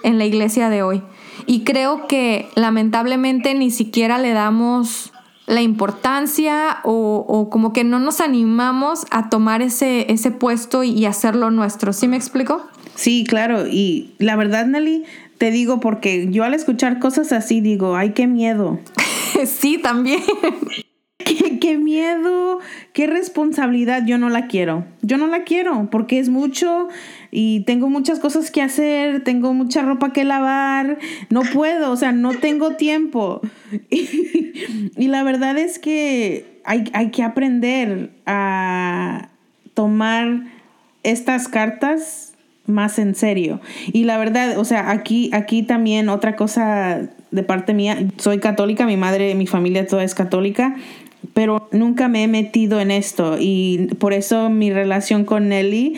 en 0.02 0.18
la 0.18 0.24
iglesia 0.24 0.70
de 0.70 0.82
hoy. 0.82 1.02
Y 1.46 1.64
creo 1.64 2.06
que 2.08 2.48
lamentablemente 2.54 3.54
ni 3.54 3.70
siquiera 3.70 4.18
le 4.18 4.32
damos 4.32 5.12
la 5.48 5.62
importancia 5.62 6.78
o, 6.84 7.48
como 7.50 7.72
que 7.72 7.82
no 7.82 7.98
nos 7.98 8.20
animamos 8.20 9.06
a 9.10 9.30
tomar 9.30 9.62
ese, 9.62 10.12
ese 10.12 10.30
puesto 10.30 10.84
y 10.84 11.06
hacerlo 11.06 11.50
nuestro. 11.50 11.92
¿Sí 11.92 12.06
me 12.06 12.16
explico? 12.16 12.68
Sí, 12.94 13.24
claro. 13.26 13.66
Y 13.66 14.12
la 14.18 14.36
verdad, 14.36 14.66
Nelly, 14.66 15.04
te 15.38 15.50
digo 15.50 15.80
porque 15.80 16.28
yo 16.30 16.44
al 16.44 16.52
escuchar 16.52 16.98
cosas 16.98 17.32
así 17.32 17.60
digo, 17.62 17.96
ay, 17.96 18.10
qué 18.12 18.26
miedo. 18.26 18.78
sí, 19.46 19.78
también. 19.78 20.22
¿Qué, 21.60 21.78
miedo, 21.78 22.60
qué 22.92 23.06
responsabilidad. 23.06 24.04
Yo 24.06 24.18
no 24.18 24.28
la 24.28 24.46
quiero. 24.46 24.84
Yo 25.02 25.16
no 25.16 25.26
la 25.26 25.44
quiero 25.44 25.88
porque 25.90 26.18
es 26.18 26.28
mucho 26.28 26.88
y 27.30 27.60
tengo 27.60 27.88
muchas 27.88 28.20
cosas 28.20 28.50
que 28.50 28.62
hacer, 28.62 29.24
tengo 29.24 29.52
mucha 29.52 29.82
ropa 29.82 30.12
que 30.12 30.24
lavar, 30.24 30.98
no 31.28 31.42
puedo, 31.42 31.90
o 31.90 31.96
sea, 31.96 32.12
no 32.12 32.34
tengo 32.34 32.76
tiempo. 32.76 33.40
Y, 34.96 35.06
la 35.06 35.22
verdad 35.22 35.56
es 35.56 35.78
que 35.78 36.60
hay, 36.64 36.90
hay 36.92 37.10
que 37.10 37.22
aprender 37.22 38.10
a 38.26 39.28
tomar 39.74 40.42
estas 41.04 41.46
cartas 41.46 42.34
más 42.66 42.98
en 42.98 43.14
serio. 43.14 43.60
Y 43.92 44.04
la 44.04 44.18
verdad, 44.18 44.58
o 44.58 44.64
sea, 44.64 44.90
aquí, 44.90 45.30
aquí 45.32 45.62
también 45.62 46.08
otra 46.08 46.36
cosa 46.36 47.08
de 47.30 47.42
parte 47.42 47.74
mía, 47.74 47.98
soy 48.18 48.38
católica, 48.38 48.86
mi 48.86 48.96
madre, 48.96 49.34
mi 49.34 49.46
familia 49.46 49.86
toda 49.86 50.04
es 50.04 50.14
católica, 50.14 50.76
pero 51.34 51.68
nunca 51.72 52.08
me 52.08 52.24
he 52.24 52.28
metido 52.28 52.80
en 52.80 52.90
esto 52.90 53.36
y 53.38 53.88
por 53.98 54.12
eso 54.12 54.50
mi 54.50 54.72
relación 54.72 55.24
con 55.24 55.48
Nelly 55.48 55.94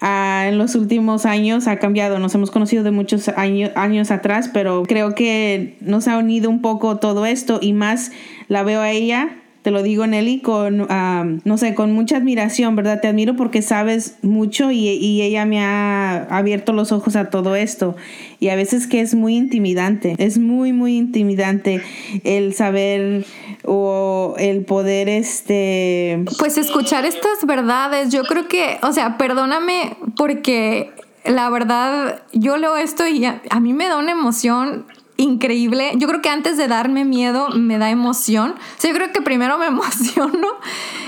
ah, 0.00 0.44
en 0.48 0.58
los 0.58 0.74
últimos 0.74 1.26
años 1.26 1.66
ha 1.66 1.78
cambiado. 1.78 2.18
Nos 2.18 2.34
hemos 2.34 2.50
conocido 2.50 2.82
de 2.82 2.90
muchos 2.90 3.28
años, 3.28 3.70
años 3.74 4.10
atrás, 4.10 4.50
pero 4.52 4.82
creo 4.84 5.14
que 5.14 5.76
nos 5.80 6.08
ha 6.08 6.18
unido 6.18 6.50
un 6.50 6.62
poco 6.62 6.98
todo 6.98 7.26
esto 7.26 7.58
y 7.60 7.72
más 7.72 8.12
la 8.48 8.62
veo 8.62 8.80
a 8.80 8.90
ella 8.90 9.39
te 9.62 9.70
lo 9.70 9.82
digo 9.82 10.06
Nelly 10.06 10.40
con, 10.40 10.86
no 11.44 11.58
sé, 11.58 11.74
con 11.74 11.92
mucha 11.92 12.16
admiración, 12.16 12.76
¿verdad? 12.76 13.00
Te 13.00 13.08
admiro 13.08 13.36
porque 13.36 13.60
sabes 13.60 14.16
mucho 14.22 14.70
y, 14.70 14.88
y, 14.88 15.20
ella 15.20 15.44
me 15.44 15.62
ha 15.62 16.24
abierto 16.30 16.72
los 16.72 16.92
ojos 16.92 17.14
a 17.14 17.28
todo 17.28 17.56
esto. 17.56 17.94
Y 18.38 18.48
a 18.48 18.56
veces 18.56 18.86
que 18.86 19.00
es 19.00 19.14
muy 19.14 19.36
intimidante, 19.36 20.14
es 20.18 20.38
muy, 20.38 20.72
muy 20.72 20.96
intimidante 20.96 21.82
el 22.24 22.54
saber 22.54 23.26
o 23.64 24.34
el 24.38 24.64
poder, 24.64 25.10
este... 25.10 26.24
Pues 26.38 26.56
escuchar 26.56 27.04
estas 27.04 27.44
verdades, 27.46 28.10
yo 28.10 28.24
creo 28.24 28.48
que, 28.48 28.78
o 28.82 28.92
sea, 28.92 29.18
perdóname 29.18 29.96
porque 30.16 30.90
la 31.24 31.50
verdad, 31.50 32.22
yo 32.32 32.56
leo 32.56 32.76
esto 32.76 33.06
y 33.06 33.26
a, 33.26 33.42
a 33.50 33.60
mí 33.60 33.74
me 33.74 33.88
da 33.88 33.98
una 33.98 34.12
emoción 34.12 34.86
increíble. 35.20 35.92
Yo 35.96 36.08
creo 36.08 36.22
que 36.22 36.28
antes 36.28 36.56
de 36.56 36.66
darme 36.66 37.04
miedo 37.04 37.50
me 37.50 37.78
da 37.78 37.90
emoción. 37.90 38.52
O 38.52 38.80
sea, 38.80 38.90
yo 38.90 38.96
creo 38.96 39.12
que 39.12 39.20
primero 39.20 39.58
me 39.58 39.66
emociono 39.68 40.48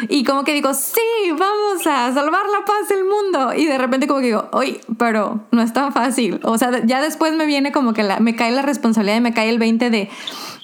y 0.09 0.25
como 0.25 0.45
que 0.45 0.53
digo, 0.53 0.75
sí, 0.75 1.01
vamos 1.31 1.87
a 1.87 2.13
salvar 2.13 2.45
la 2.47 2.65
paz 2.65 2.89
del 2.89 3.05
mundo. 3.05 3.55
Y 3.55 3.67
de 3.67 3.79
repente 3.79 4.07
como 4.07 4.21
que 4.21 4.27
digo, 4.27 4.49
oye, 4.53 4.81
pero 4.99 5.41
no 5.51 5.63
es 5.63 5.73
tan 5.73 5.93
fácil. 5.93 6.41
O 6.45 6.59
sea, 6.59 6.85
ya 6.85 7.01
después 7.01 7.35
me 7.35 7.47
viene 7.47 7.73
como 7.73 7.93
que 7.95 8.03
la, 8.03 8.21
me 8.21 8.37
cae 8.37 8.53
la 8.53 8.63
responsabilidad 8.63 9.17
y 9.17 9.23
me 9.23 9.35
cae 9.35 9.49
el 9.49 9.59
20 9.59 9.91
de, 9.91 10.11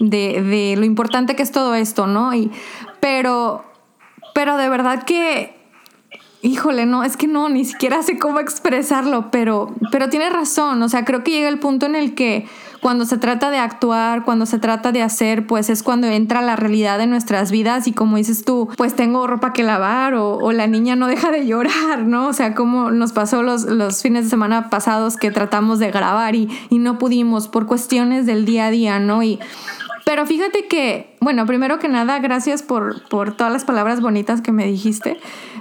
de, 0.00 0.42
de 0.42 0.74
lo 0.76 0.84
importante 0.84 1.34
que 1.34 1.42
es 1.42 1.50
todo 1.50 1.74
esto, 1.74 2.06
¿no? 2.06 2.34
Y, 2.34 2.50
pero, 3.00 3.64
pero 4.34 4.56
de 4.56 4.68
verdad 4.68 5.04
que 5.04 5.57
Híjole, 6.40 6.86
no, 6.86 7.02
es 7.02 7.16
que 7.16 7.26
no, 7.26 7.48
ni 7.48 7.64
siquiera 7.64 8.00
sé 8.04 8.16
cómo 8.16 8.38
expresarlo, 8.38 9.28
pero, 9.32 9.74
pero 9.90 10.08
tiene 10.08 10.30
razón, 10.30 10.80
o 10.82 10.88
sea, 10.88 11.04
creo 11.04 11.24
que 11.24 11.32
llega 11.32 11.48
el 11.48 11.58
punto 11.58 11.86
en 11.86 11.96
el 11.96 12.14
que 12.14 12.46
cuando 12.80 13.06
se 13.06 13.18
trata 13.18 13.50
de 13.50 13.58
actuar, 13.58 14.24
cuando 14.24 14.46
se 14.46 14.60
trata 14.60 14.92
de 14.92 15.02
hacer, 15.02 15.48
pues 15.48 15.68
es 15.68 15.82
cuando 15.82 16.06
entra 16.06 16.40
la 16.40 16.54
realidad 16.54 16.98
de 16.98 17.08
nuestras 17.08 17.50
vidas 17.50 17.88
y 17.88 17.92
como 17.92 18.18
dices 18.18 18.44
tú, 18.44 18.68
pues 18.76 18.94
tengo 18.94 19.26
ropa 19.26 19.52
que 19.52 19.64
lavar 19.64 20.14
o, 20.14 20.52
la 20.52 20.68
niña 20.68 20.94
no 20.94 21.08
deja 21.08 21.32
de 21.32 21.44
llorar, 21.44 22.04
¿no? 22.04 22.28
O 22.28 22.32
sea, 22.32 22.54
como 22.54 22.92
nos 22.92 23.12
pasó 23.12 23.42
los, 23.42 23.64
los 23.64 24.00
fines 24.02 24.24
de 24.24 24.30
semana 24.30 24.70
pasados 24.70 25.16
que 25.16 25.32
tratamos 25.32 25.80
de 25.80 25.90
grabar 25.90 26.36
y, 26.36 26.48
y 26.70 26.78
no 26.78 26.98
pudimos 26.98 27.48
por 27.48 27.66
cuestiones 27.66 28.26
del 28.26 28.44
día 28.44 28.66
a 28.66 28.70
día, 28.70 29.00
¿no? 29.00 29.24
Y 29.24 29.40
pero 30.08 30.24
fíjate 30.24 30.68
que, 30.68 31.14
bueno, 31.20 31.44
primero 31.44 31.78
que 31.78 31.86
nada, 31.86 32.18
gracias 32.18 32.62
por, 32.62 33.06
por 33.10 33.36
todas 33.36 33.52
las 33.52 33.66
palabras 33.66 34.00
bonitas 34.00 34.40
que 34.40 34.52
me 34.52 34.64
dijiste. 34.64 35.18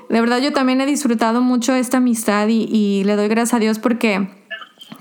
De 0.10 0.22
verdad, 0.22 0.40
yo 0.40 0.54
también 0.54 0.80
he 0.82 0.86
disfrutado 0.86 1.42
mucho 1.42 1.74
esta 1.74 1.98
amistad 1.98 2.48
y, 2.48 3.04
le 3.04 3.16
doy 3.16 3.28
gracias 3.28 3.56
a 3.56 3.60
Dios 3.60 3.80
porque 3.80 4.30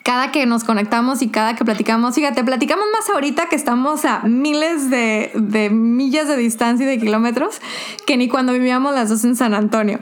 cada 0.03 0.33
que 0.33 0.47
nos 0.47 0.65
conectamos 0.65 1.23
y 1.23 1.29
cada 1.29 1.55
que 1.55 1.65
platicamos, 1.65 2.15
fíjate, 2.15 2.43
platicamos 2.43 2.87
más 2.93 3.09
ahorita 3.11 3.49
que 3.49 3.57
estamos 3.57 4.05
a 4.05 4.23
miles 4.23 4.91
de, 4.91 5.69
millas 5.71 6.29
de 6.29 6.37
distancia 6.37 6.87
y 6.87 6.89
de 6.89 6.99
kilómetros 6.99 7.61
que 8.07 8.17
ni 8.17 8.29
cuando 8.29 8.53
vivíamos 8.53 8.95
las 8.95 9.09
dos 9.09 9.25
en 9.25 9.37
San 9.37 9.55
Antonio. 9.55 10.01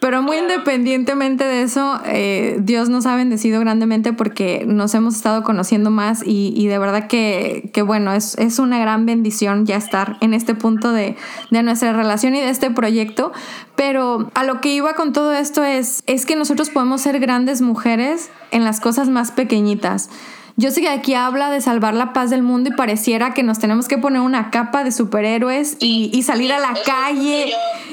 Pero 0.00 0.22
muy 0.22 0.36
independientemente 0.36 1.44
de 1.44 1.62
eso, 1.62 2.00
eh, 2.04 2.58
Dios 2.60 2.88
nos 2.88 3.06
ha 3.06 3.16
bendecido 3.16 3.60
grandemente 3.60 4.12
porque 4.12 4.64
nos 4.66 4.94
hemos 4.94 5.16
estado 5.16 5.42
conociendo 5.42 5.90
más 5.90 6.22
y, 6.24 6.52
y 6.56 6.66
de 6.66 6.78
verdad 6.78 7.06
que, 7.06 7.70
que, 7.72 7.82
bueno, 7.82 8.12
es, 8.12 8.36
es, 8.38 8.58
una 8.58 8.78
gran 8.78 9.06
bendición 9.06 9.66
ya 9.66 9.76
estar 9.76 10.18
en 10.20 10.34
este 10.34 10.54
punto 10.54 10.92
de, 10.92 11.16
de 11.50 11.62
nuestra 11.62 11.92
relación 11.92 12.34
y 12.34 12.40
de 12.40 12.50
este 12.50 12.70
proyecto. 12.70 13.32
Pero 13.74 14.30
a 14.34 14.44
lo 14.44 14.60
que 14.60 14.74
iba 14.74 14.94
con 14.94 15.12
todo 15.12 15.32
esto 15.32 15.64
es, 15.64 16.02
es 16.06 16.26
que 16.26 16.36
nosotros 16.36 16.70
podemos 16.70 17.00
ser 17.00 17.18
grandes 17.18 17.62
mujeres 17.62 18.30
en 18.50 18.64
las 18.64 18.80
cosas 18.80 19.08
más 19.08 19.30
pequeñitas. 19.30 20.10
Yo 20.58 20.70
sé 20.70 20.80
que 20.80 20.88
aquí 20.88 21.12
habla 21.12 21.50
de 21.50 21.60
salvar 21.60 21.92
la 21.92 22.14
paz 22.14 22.30
del 22.30 22.42
mundo 22.42 22.70
y 22.70 22.72
pareciera 22.72 23.34
que 23.34 23.42
nos 23.42 23.58
tenemos 23.58 23.88
que 23.88 23.98
poner 23.98 24.22
una 24.22 24.50
capa 24.50 24.84
de 24.84 24.92
superhéroes 24.92 25.76
y, 25.80 26.10
y, 26.14 26.22
salir 26.22 26.50
a 26.50 26.58
la 26.58 26.74
calle. 26.82 27.52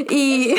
Y, 0.10 0.56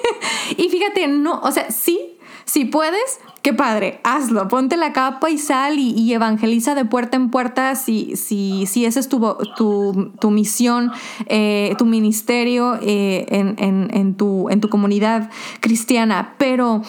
y 0.56 0.68
fíjate, 0.68 1.08
no, 1.08 1.40
o 1.40 1.50
sea, 1.52 1.70
sí, 1.70 2.18
si 2.44 2.64
puedes, 2.64 3.20
qué 3.42 3.52
padre, 3.52 4.00
hazlo, 4.04 4.48
ponte 4.48 4.78
la 4.78 4.94
capa 4.94 5.28
y 5.28 5.36
sal 5.36 5.78
y, 5.78 6.12
evangeliza 6.12 6.74
de 6.74 6.86
puerta 6.86 7.16
en 7.16 7.30
puerta 7.30 7.74
si, 7.74 8.16
si, 8.16 8.64
si 8.66 8.86
esa 8.86 9.00
es 9.00 9.08
tu, 9.08 9.20
tu, 9.56 10.12
tu 10.18 10.30
misión, 10.30 10.90
eh, 11.26 11.74
tu 11.76 11.84
ministerio 11.84 12.78
eh, 12.80 13.26
en, 13.28 13.54
en, 13.58 13.90
en, 13.92 14.14
tu, 14.14 14.48
en 14.48 14.62
tu 14.62 14.70
comunidad 14.70 15.30
cristiana. 15.60 16.36
Pero 16.38 16.82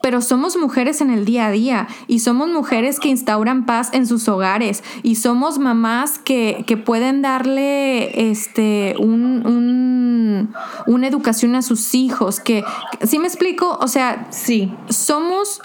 pero 0.00 0.20
somos 0.20 0.56
mujeres 0.56 1.00
en 1.00 1.10
el 1.10 1.24
día 1.24 1.46
a 1.46 1.50
día 1.50 1.88
y 2.06 2.20
somos 2.20 2.48
mujeres 2.48 2.98
que 3.00 3.08
instauran 3.08 3.66
paz 3.66 3.90
en 3.92 4.06
sus 4.06 4.28
hogares 4.28 4.82
y 5.02 5.16
somos 5.16 5.58
mamás 5.58 6.18
que, 6.18 6.64
que 6.66 6.76
pueden 6.76 7.22
darle 7.22 8.30
este, 8.30 8.94
un, 8.98 9.46
un, 9.46 10.54
una 10.86 11.06
educación 11.06 11.54
a 11.54 11.62
sus 11.62 11.94
hijos, 11.94 12.40
que, 12.40 12.64
¿sí 13.02 13.18
me 13.18 13.26
explico? 13.26 13.78
O 13.80 13.88
sea, 13.88 14.26
sí. 14.30 14.72
somos 14.88 15.60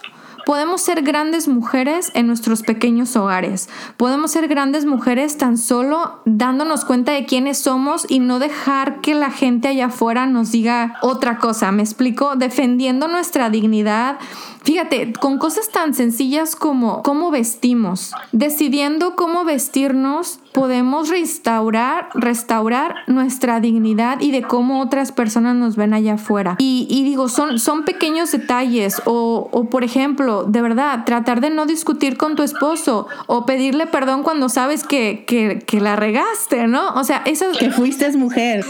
Podemos 0.45 0.81
ser 0.81 1.01
grandes 1.01 1.47
mujeres 1.47 2.11
en 2.13 2.27
nuestros 2.27 2.61
pequeños 2.61 3.15
hogares. 3.15 3.69
Podemos 3.97 4.31
ser 4.31 4.47
grandes 4.47 4.85
mujeres 4.85 5.37
tan 5.37 5.57
solo 5.57 6.19
dándonos 6.25 6.85
cuenta 6.85 7.13
de 7.13 7.25
quiénes 7.25 7.57
somos 7.57 8.05
y 8.07 8.19
no 8.19 8.39
dejar 8.39 9.01
que 9.01 9.15
la 9.15 9.31
gente 9.31 9.67
allá 9.69 9.87
afuera 9.87 10.25
nos 10.27 10.51
diga 10.51 10.95
otra 11.01 11.39
cosa. 11.39 11.71
¿Me 11.71 11.83
explico? 11.83 12.35
Defendiendo 12.35 13.07
nuestra 13.07 13.49
dignidad, 13.49 14.17
Fíjate, 14.65 15.13
con 15.13 15.37
cosas 15.37 15.69
tan 15.69 15.93
sencillas 15.93 16.55
como 16.55 17.03
cómo 17.03 17.29
vestimos, 17.29 18.13
decidiendo 18.31 19.15
cómo 19.15 19.45
vestirnos, 19.45 20.39
podemos 20.55 21.09
restaurar, 21.09 22.07
restaurar 22.13 22.95
nuestra 23.07 23.59
dignidad 23.59 24.21
y 24.21 24.31
de 24.31 24.41
cómo 24.41 24.79
otras 24.79 25.11
personas 25.11 25.53
nos 25.57 25.75
ven 25.75 25.93
allá 25.93 26.13
afuera. 26.13 26.55
Y, 26.59 27.03
digo, 27.03 27.27
son, 27.27 27.59
son 27.59 27.83
pequeños 27.83 28.31
detalles 28.31 29.01
o, 29.03 29.49
o, 29.51 29.69
por 29.69 29.83
ejemplo, 29.83 30.45
de 30.45 30.61
verdad, 30.61 31.03
tratar 31.05 31.41
de 31.41 31.49
no 31.49 31.65
discutir 31.65 32.15
con 32.15 32.37
tu 32.37 32.43
esposo 32.43 33.07
o 33.27 33.45
pedirle 33.45 33.85
perdón 33.85 34.23
cuando 34.23 34.47
sabes 34.47 34.85
que, 34.85 35.25
que, 35.27 35.59
que 35.59 35.81
la 35.81 35.97
regaste, 35.97 36.67
¿no? 36.67 36.93
O 36.93 37.03
sea, 37.03 37.21
eso... 37.25 37.47
Que 37.59 37.69
fuiste 37.69 38.05
mujer. 38.15 38.65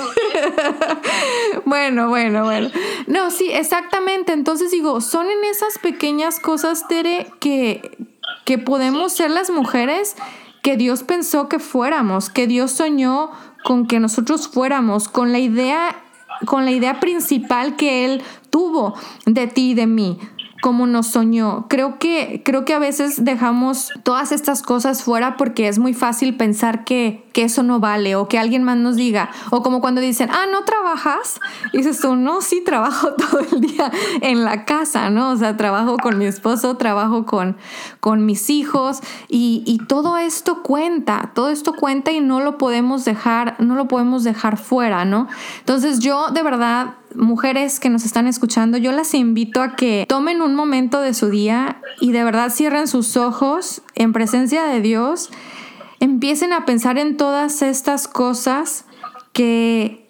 bueno, 1.65 2.09
bueno, 2.09 2.45
bueno. 2.45 2.69
No, 3.05 3.29
sí, 3.29 3.49
exactamente. 3.51 4.33
Entonces 4.33 4.71
digo, 4.71 5.01
son 5.01 5.27
en 5.27 5.43
esas 5.43 5.77
pequeñas 5.77 6.39
cosas, 6.39 6.87
Tere, 6.87 7.27
que, 7.39 7.91
que 8.45 8.57
podemos 8.57 9.13
ser 9.13 9.29
las 9.29 9.51
mujeres 9.51 10.15
que 10.65 10.78
Dios 10.78 11.04
pensó 11.04 11.47
que 11.47 11.60
fuéramos, 11.60 12.32
que 12.32 12.47
Dios 12.47 12.71
soñó 12.71 13.30
con 13.63 13.86
que 13.86 13.99
nosotros 13.99 14.47
fuéramos, 14.47 15.08
con 15.08 15.32
la 15.32 15.38
idea, 15.38 15.95
con 16.47 16.65
la 16.65 16.71
idea 16.71 16.99
principal 16.99 17.75
que 17.75 18.04
Él 18.04 18.23
tuvo 18.49 18.95
de 19.28 19.45
ti 19.45 19.69
y 19.69 19.73
de 19.75 19.86
mí 19.86 20.17
como 20.63 20.88
nos 20.88 21.06
soñó. 21.06 21.67
Creo 21.69 21.99
que, 21.99 22.41
creo 22.43 22.65
que 22.65 22.73
a 22.73 22.80
veces 22.80 23.23
dejamos 23.23 23.91
todas 24.01 24.32
estas 24.32 24.63
cosas 24.63 25.04
fuera 25.04 25.38
porque 25.38 25.67
es 25.67 25.78
muy 25.78 25.93
fácil 25.93 26.36
pensar 26.36 26.84
que, 26.84 27.24
que 27.35 27.43
eso 27.43 27.63
no 27.63 27.81
vale 27.81 28.15
o 28.15 28.29
que 28.29 28.39
alguien 28.39 28.63
más 28.63 28.77
nos 28.77 28.95
diga. 28.95 29.29
O 29.49 29.61
como 29.61 29.81
cuando 29.81 29.99
dicen, 29.99 30.29
ah, 30.31 30.45
¿no 30.49 30.63
trabajas? 30.63 31.41
Dices 31.73 31.99
tú, 31.99 32.15
no, 32.15 32.39
sí, 32.39 32.63
trabajo 32.63 33.13
todo 33.17 33.41
el 33.41 33.59
día 33.59 33.91
en 34.21 34.45
la 34.45 34.63
casa, 34.63 35.09
¿no? 35.09 35.31
O 35.31 35.35
sea, 35.35 35.57
trabajo 35.57 35.97
con 35.97 36.17
mi 36.17 36.27
esposo, 36.27 36.77
trabajo 36.77 37.25
con, 37.25 37.57
con 37.99 38.25
mis 38.25 38.49
hijos 38.49 39.01
y, 39.27 39.63
y 39.65 39.79
todo 39.85 40.17
esto 40.17 40.63
cuenta, 40.63 41.31
todo 41.35 41.49
esto 41.49 41.73
cuenta 41.73 42.13
y 42.13 42.21
no 42.21 42.39
lo 42.39 42.57
podemos 42.57 43.03
dejar, 43.03 43.57
no 43.59 43.75
lo 43.75 43.89
podemos 43.89 44.23
dejar 44.23 44.55
fuera, 44.55 45.03
¿no? 45.03 45.27
Entonces 45.59 45.99
yo 45.99 46.29
de 46.29 46.41
verdad 46.41 46.93
mujeres 47.15 47.81
que 47.81 47.89
nos 47.89 48.05
están 48.05 48.27
escuchando, 48.27 48.77
yo 48.77 48.93
las 48.93 49.13
invito 49.13 49.61
a 49.61 49.75
que 49.75 50.05
tomen 50.07 50.41
un 50.41 50.55
momento 50.55 51.01
de 51.01 51.13
su 51.13 51.29
día 51.29 51.81
y 51.99 52.13
de 52.13 52.23
verdad 52.23 52.49
cierren 52.49 52.87
sus 52.87 53.17
ojos 53.17 53.81
en 53.95 54.13
presencia 54.13 54.63
de 54.63 54.79
Dios, 54.79 55.31
empiecen 56.05 56.53
a 56.53 56.65
pensar 56.65 56.97
en 56.97 57.17
todas 57.17 57.61
estas 57.61 58.07
cosas 58.07 58.85
que, 59.33 60.07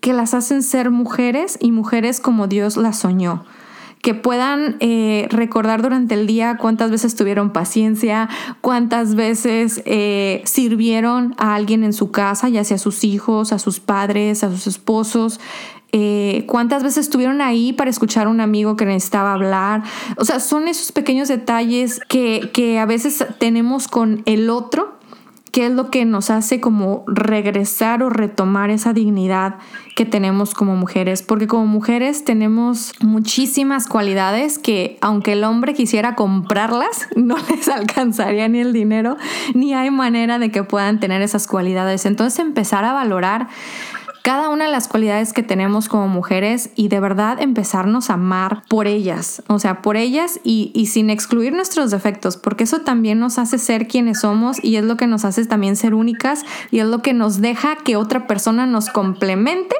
que 0.00 0.12
las 0.12 0.34
hacen 0.34 0.62
ser 0.62 0.90
mujeres 0.90 1.58
y 1.60 1.72
mujeres 1.72 2.20
como 2.20 2.46
Dios 2.46 2.76
las 2.76 2.98
soñó 2.98 3.44
que 4.02 4.14
puedan 4.14 4.76
eh, 4.80 5.28
recordar 5.30 5.82
durante 5.82 6.14
el 6.14 6.26
día 6.26 6.56
cuántas 6.56 6.90
veces 6.90 7.16
tuvieron 7.16 7.52
paciencia, 7.52 8.30
cuántas 8.62 9.14
veces 9.14 9.82
eh, 9.84 10.40
sirvieron 10.46 11.34
a 11.36 11.54
alguien 11.54 11.84
en 11.84 11.92
su 11.92 12.10
casa, 12.10 12.48
ya 12.48 12.64
sea 12.64 12.76
a 12.76 12.78
sus 12.78 13.04
hijos, 13.04 13.52
a 13.52 13.58
sus 13.58 13.78
padres, 13.78 14.42
a 14.42 14.50
sus 14.50 14.66
esposos, 14.66 15.38
eh, 15.92 16.44
cuántas 16.46 16.82
veces 16.82 17.04
estuvieron 17.04 17.42
ahí 17.42 17.74
para 17.74 17.90
escuchar 17.90 18.26
a 18.26 18.30
un 18.30 18.40
amigo 18.40 18.74
que 18.74 18.86
necesitaba 18.86 19.34
hablar. 19.34 19.82
O 20.16 20.24
sea, 20.24 20.40
son 20.40 20.68
esos 20.68 20.92
pequeños 20.92 21.28
detalles 21.28 22.00
que, 22.08 22.50
que 22.54 22.78
a 22.78 22.86
veces 22.86 23.22
tenemos 23.38 23.86
con 23.86 24.22
el 24.24 24.48
otro 24.48 24.99
qué 25.52 25.66
es 25.66 25.72
lo 25.72 25.90
que 25.90 26.04
nos 26.04 26.30
hace 26.30 26.60
como 26.60 27.04
regresar 27.06 28.02
o 28.02 28.10
retomar 28.10 28.70
esa 28.70 28.92
dignidad 28.92 29.56
que 29.96 30.04
tenemos 30.06 30.54
como 30.54 30.76
mujeres, 30.76 31.22
porque 31.22 31.46
como 31.46 31.66
mujeres 31.66 32.24
tenemos 32.24 32.92
muchísimas 33.00 33.86
cualidades 33.86 34.58
que 34.58 34.98
aunque 35.00 35.32
el 35.32 35.44
hombre 35.44 35.74
quisiera 35.74 36.14
comprarlas, 36.14 37.08
no 37.16 37.36
les 37.50 37.68
alcanzaría 37.68 38.48
ni 38.48 38.60
el 38.60 38.72
dinero, 38.72 39.16
ni 39.54 39.74
hay 39.74 39.90
manera 39.90 40.38
de 40.38 40.50
que 40.50 40.62
puedan 40.62 41.00
tener 41.00 41.22
esas 41.22 41.46
cualidades. 41.46 42.06
Entonces 42.06 42.38
empezar 42.38 42.84
a 42.84 42.92
valorar 42.92 43.48
cada 44.22 44.48
una 44.48 44.66
de 44.66 44.70
las 44.70 44.88
cualidades 44.88 45.32
que 45.32 45.42
tenemos 45.42 45.88
como 45.88 46.08
mujeres 46.08 46.70
y 46.76 46.88
de 46.88 47.00
verdad 47.00 47.40
empezarnos 47.40 48.10
a 48.10 48.14
amar 48.14 48.62
por 48.68 48.86
ellas, 48.86 49.42
o 49.48 49.58
sea, 49.58 49.82
por 49.82 49.96
ellas 49.96 50.40
y, 50.44 50.70
y, 50.74 50.86
sin 50.86 51.10
excluir 51.10 51.52
nuestros 51.52 51.90
defectos, 51.90 52.36
porque 52.36 52.64
eso 52.64 52.80
también 52.80 53.18
nos 53.18 53.38
hace 53.38 53.58
ser 53.58 53.88
quienes 53.88 54.20
somos 54.20 54.62
y 54.62 54.76
es 54.76 54.84
lo 54.84 54.96
que 54.96 55.06
nos 55.06 55.24
hace 55.24 55.44
también 55.46 55.76
ser 55.76 55.94
únicas 55.94 56.44
y 56.70 56.80
es 56.80 56.86
lo 56.86 57.02
que 57.02 57.14
nos 57.14 57.40
deja 57.40 57.76
que 57.76 57.96
otra 57.96 58.26
persona 58.26 58.66
nos 58.66 58.90
complemente 58.90 59.76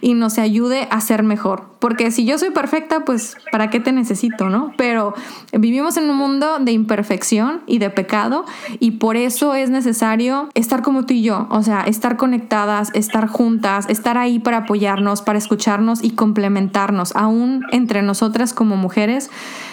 y 0.00 0.14
nos 0.14 0.38
ayude 0.38 0.88
a 0.90 1.00
ser 1.00 1.22
mejor. 1.22 1.69
Porque 1.80 2.10
si 2.10 2.24
yo 2.24 2.38
soy 2.38 2.50
perfecta, 2.50 3.04
pues 3.04 3.36
¿para 3.50 3.70
qué 3.70 3.80
te 3.80 3.90
necesito, 3.90 4.50
no? 4.50 4.72
Pero 4.76 5.14
vivimos 5.52 5.96
en 5.96 6.08
un 6.08 6.16
mundo 6.16 6.58
de 6.60 6.72
imperfección 6.72 7.62
y 7.66 7.78
de 7.78 7.90
pecado 7.90 8.44
y 8.78 8.92
por 8.92 9.16
eso 9.16 9.54
es 9.54 9.70
necesario 9.70 10.48
estar 10.54 10.82
como 10.82 11.06
tú 11.06 11.14
y 11.14 11.22
yo, 11.22 11.48
o 11.50 11.62
sea, 11.62 11.80
estar 11.82 12.16
conectadas, 12.16 12.90
estar 12.94 13.26
juntas, 13.26 13.86
estar 13.88 14.18
ahí 14.18 14.38
para 14.38 14.58
apoyarnos, 14.58 15.22
para 15.22 15.38
escucharnos 15.38 16.04
y 16.04 16.10
complementarnos. 16.10 17.16
Aún 17.16 17.64
entre 17.72 18.02
nosotras 18.02 18.52
como 18.52 18.76
mujeres, 18.76 19.30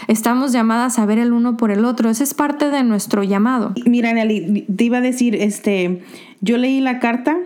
estamos 0.08 0.54
llamadas 0.54 1.00
a 1.00 1.06
ver 1.06 1.20
el 1.20 1.34
uno 1.34 1.58
por 1.58 1.72
el 1.72 1.84
otro. 1.84 2.10
Esa 2.10 2.24
es 2.24 2.34
parte 2.34 2.70
de 2.70 2.84
nuestro 2.84 3.24
llamado. 3.24 3.74
Mira, 3.86 4.14
Nelly, 4.14 4.66
te 4.74 4.84
iba 4.86 5.00
a 5.00 5.02
decir, 5.02 5.36
este, 5.36 6.04
yo 6.40 6.58
leí 6.58 6.80
la 6.80 7.00
carta 7.00 7.38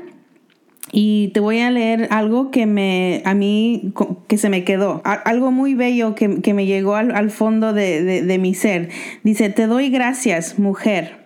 y 0.92 1.30
te 1.30 1.40
voy 1.40 1.60
a 1.60 1.72
leer 1.72 2.08
algo 2.12 2.52
que 2.52 2.66
me, 2.66 3.22
a 3.26 3.34
mí, 3.34 3.94
que 4.28 4.38
se 4.38 4.50
me 4.50 4.64
quedó. 4.64 5.02
Algo 5.04 5.52
muy 5.52 5.74
bello 5.74 6.16
que, 6.16 6.28
me 6.54 6.66
llegó 6.66 6.96
al, 6.96 7.32
fondo 7.32 7.74
de, 7.74 8.24
de 8.24 8.38
mi 8.38 8.54
ser. 8.54 8.90
Dice, 9.24 9.50
te 9.50 9.68
doy 9.68 9.90
gracias, 9.90 10.60
mujer, 10.60 11.21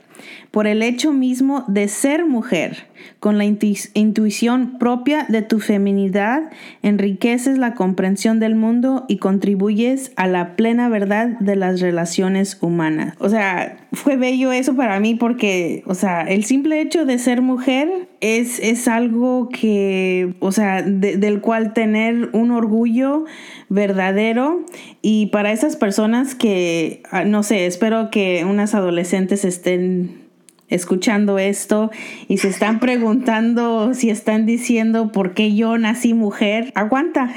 por 0.56 0.68
el 0.68 0.84
hecho 0.84 1.12
mismo 1.12 1.66
de 1.68 1.90
ser 1.90 2.26
mujer 2.26 2.88
con 3.20 3.38
la 3.38 3.44
intuición 3.44 4.78
propia 4.80 5.26
de 5.28 5.42
tu 5.42 5.60
feminidad, 5.60 6.50
enriqueces 6.82 7.58
la 7.58 7.74
comprensión 7.74 8.40
del 8.40 8.56
mundo 8.56 9.04
y 9.10 9.18
contribuyes 9.18 10.14
a 10.16 10.28
la 10.28 10.56
plena 10.56 10.88
verdad 10.88 11.28
de 11.42 11.58
las 11.58 11.82
relaciones 11.82 12.58
humanas. 12.62 13.16
O 13.20 13.28
sea, 13.28 13.76
fue 13.92 14.16
bello 14.16 14.54
eso 14.54 14.78
para 14.78 14.98
mí 15.02 15.16
porque, 15.16 15.84
o 15.88 15.94
sea, 15.94 16.22
el 16.22 16.46
simple 16.46 16.80
hecho 16.80 17.06
de 17.06 17.20
ser 17.20 17.42
mujer 17.42 18.08
es, 18.22 18.60
es 18.60 18.88
algo 18.88 19.50
que, 19.50 20.36
o 20.40 20.54
sea, 20.54 20.84
del 20.84 21.42
cual 21.42 21.74
tener 21.74 22.30
un 22.32 22.52
orgullo 22.52 23.26
verdadero 23.68 24.64
y 25.02 25.26
para 25.28 25.52
esas 25.52 25.76
personas 25.76 26.34
que, 26.34 27.04
ah, 27.12 27.26
no 27.26 27.44
sé, 27.44 27.66
espero 27.66 28.10
que 28.10 28.46
unas 28.46 28.74
adolescentes 28.74 29.44
estén 29.44 30.25
escuchando 30.70 31.38
esto 31.38 31.92
y 32.28 32.38
se 32.38 32.50
están 32.50 32.80
preguntando 32.80 33.94
si 33.94 34.10
están 34.10 34.46
diciendo 34.46 35.12
por 35.12 35.34
qué 35.34 35.56
yo 35.56 35.78
nací 35.78 36.14
mujer, 36.14 36.72
aguanta. 36.76 37.34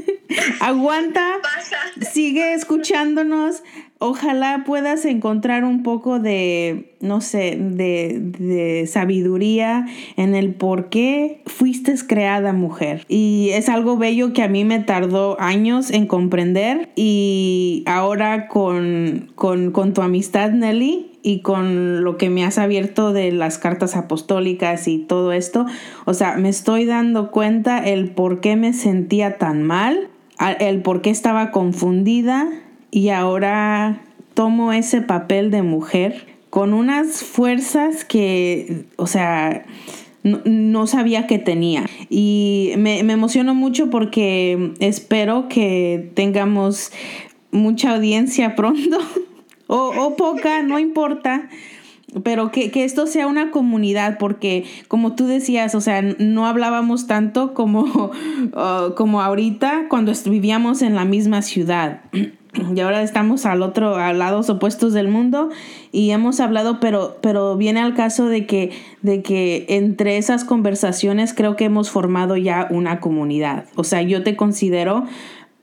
aguanta. 0.60 1.26
Sigue 2.00 2.54
escuchándonos. 2.54 3.62
Ojalá 4.04 4.64
puedas 4.66 5.04
encontrar 5.04 5.62
un 5.64 5.84
poco 5.84 6.18
de, 6.18 6.92
no 6.98 7.20
sé, 7.20 7.56
de, 7.56 8.18
de, 8.18 8.88
sabiduría 8.88 9.86
en 10.16 10.34
el 10.34 10.54
por 10.54 10.88
qué 10.88 11.40
fuiste 11.46 11.94
creada 12.04 12.52
mujer. 12.52 13.04
Y 13.08 13.50
es 13.52 13.68
algo 13.68 13.96
bello 13.96 14.32
que 14.32 14.42
a 14.42 14.48
mí 14.48 14.64
me 14.64 14.80
tardó 14.80 15.40
años 15.40 15.92
en 15.92 16.08
comprender 16.08 16.88
y 16.96 17.84
ahora 17.86 18.48
con, 18.48 19.30
con, 19.36 19.70
con 19.70 19.94
tu 19.94 20.02
amistad, 20.02 20.50
Nelly, 20.50 21.12
y 21.22 21.42
con 21.42 22.02
lo 22.02 22.16
que 22.18 22.28
me 22.28 22.44
has 22.44 22.58
abierto 22.58 23.12
de 23.12 23.30
las 23.30 23.58
cartas 23.58 23.94
apostólicas 23.94 24.88
y 24.88 24.98
todo 24.98 25.32
esto, 25.32 25.64
o 26.06 26.14
sea, 26.14 26.36
me 26.38 26.48
estoy 26.48 26.86
dando 26.86 27.30
cuenta 27.30 27.78
el 27.78 28.10
por 28.10 28.40
qué 28.40 28.56
me 28.56 28.72
sentía 28.72 29.38
tan 29.38 29.62
mal, 29.62 30.08
el 30.58 30.82
por 30.82 31.02
qué 31.02 31.10
estaba 31.10 31.52
confundida 31.52 32.48
y 32.92 33.08
ahora 33.08 34.02
tomo 34.34 34.72
ese 34.72 35.02
papel 35.02 35.50
de 35.50 35.62
mujer 35.62 36.26
con 36.50 36.72
unas 36.72 37.24
fuerzas 37.24 38.04
que, 38.04 38.84
o 38.96 39.08
sea, 39.08 39.64
no, 40.22 40.86
sabía 40.86 41.26
que 41.26 41.38
tenía. 41.38 41.86
Y 42.08 42.74
me, 42.76 43.02
me 43.02 43.14
emociono 43.14 43.56
mucho 43.56 43.90
porque 43.90 44.74
espero 44.78 45.48
que 45.48 46.12
tengamos 46.14 46.92
mucha 47.50 47.94
audiencia 47.94 48.54
pronto 48.56 48.98
o, 49.74 50.16
poca, 50.16 50.62
no 50.62 50.78
importa, 50.78 51.48
pero 52.22 52.50
que, 52.50 52.70
esto 52.74 53.06
sea 53.06 53.26
una 53.26 53.50
comunidad, 53.50 54.18
porque 54.18 54.64
como 54.86 55.14
tú 55.14 55.26
decías, 55.26 55.74
o 55.74 55.80
sea, 55.80 56.02
no 56.02 56.46
hablábamos 56.46 57.06
tanto 57.06 57.54
como, 57.54 58.10
como 58.96 59.22
ahorita 59.22 59.86
cuando 59.88 60.12
vivíamos 60.26 60.82
en 60.82 60.94
la 60.94 61.06
misma 61.06 61.40
ciudad. 61.40 62.02
Y 62.54 62.80
ahora 62.80 63.02
estamos 63.02 63.46
al 63.46 63.62
otro, 63.62 63.96
a 63.96 64.12
lados 64.12 64.50
opuestos 64.50 64.92
del 64.92 65.08
mundo 65.08 65.48
y 65.90 66.10
hemos 66.10 66.38
hablado, 66.38 66.80
pero, 66.80 67.16
pero 67.22 67.56
viene 67.56 67.80
al 67.80 67.94
caso 67.94 68.26
de 68.26 68.46
que, 68.46 68.70
de 69.00 69.22
que 69.22 69.64
entre 69.68 70.18
esas 70.18 70.44
conversaciones 70.44 71.32
creo 71.32 71.56
que 71.56 71.64
hemos 71.64 71.90
formado 71.90 72.36
ya 72.36 72.68
una 72.70 73.00
comunidad. 73.00 73.64
O 73.74 73.84
sea, 73.84 74.02
yo 74.02 74.22
te 74.22 74.36
considero 74.36 75.04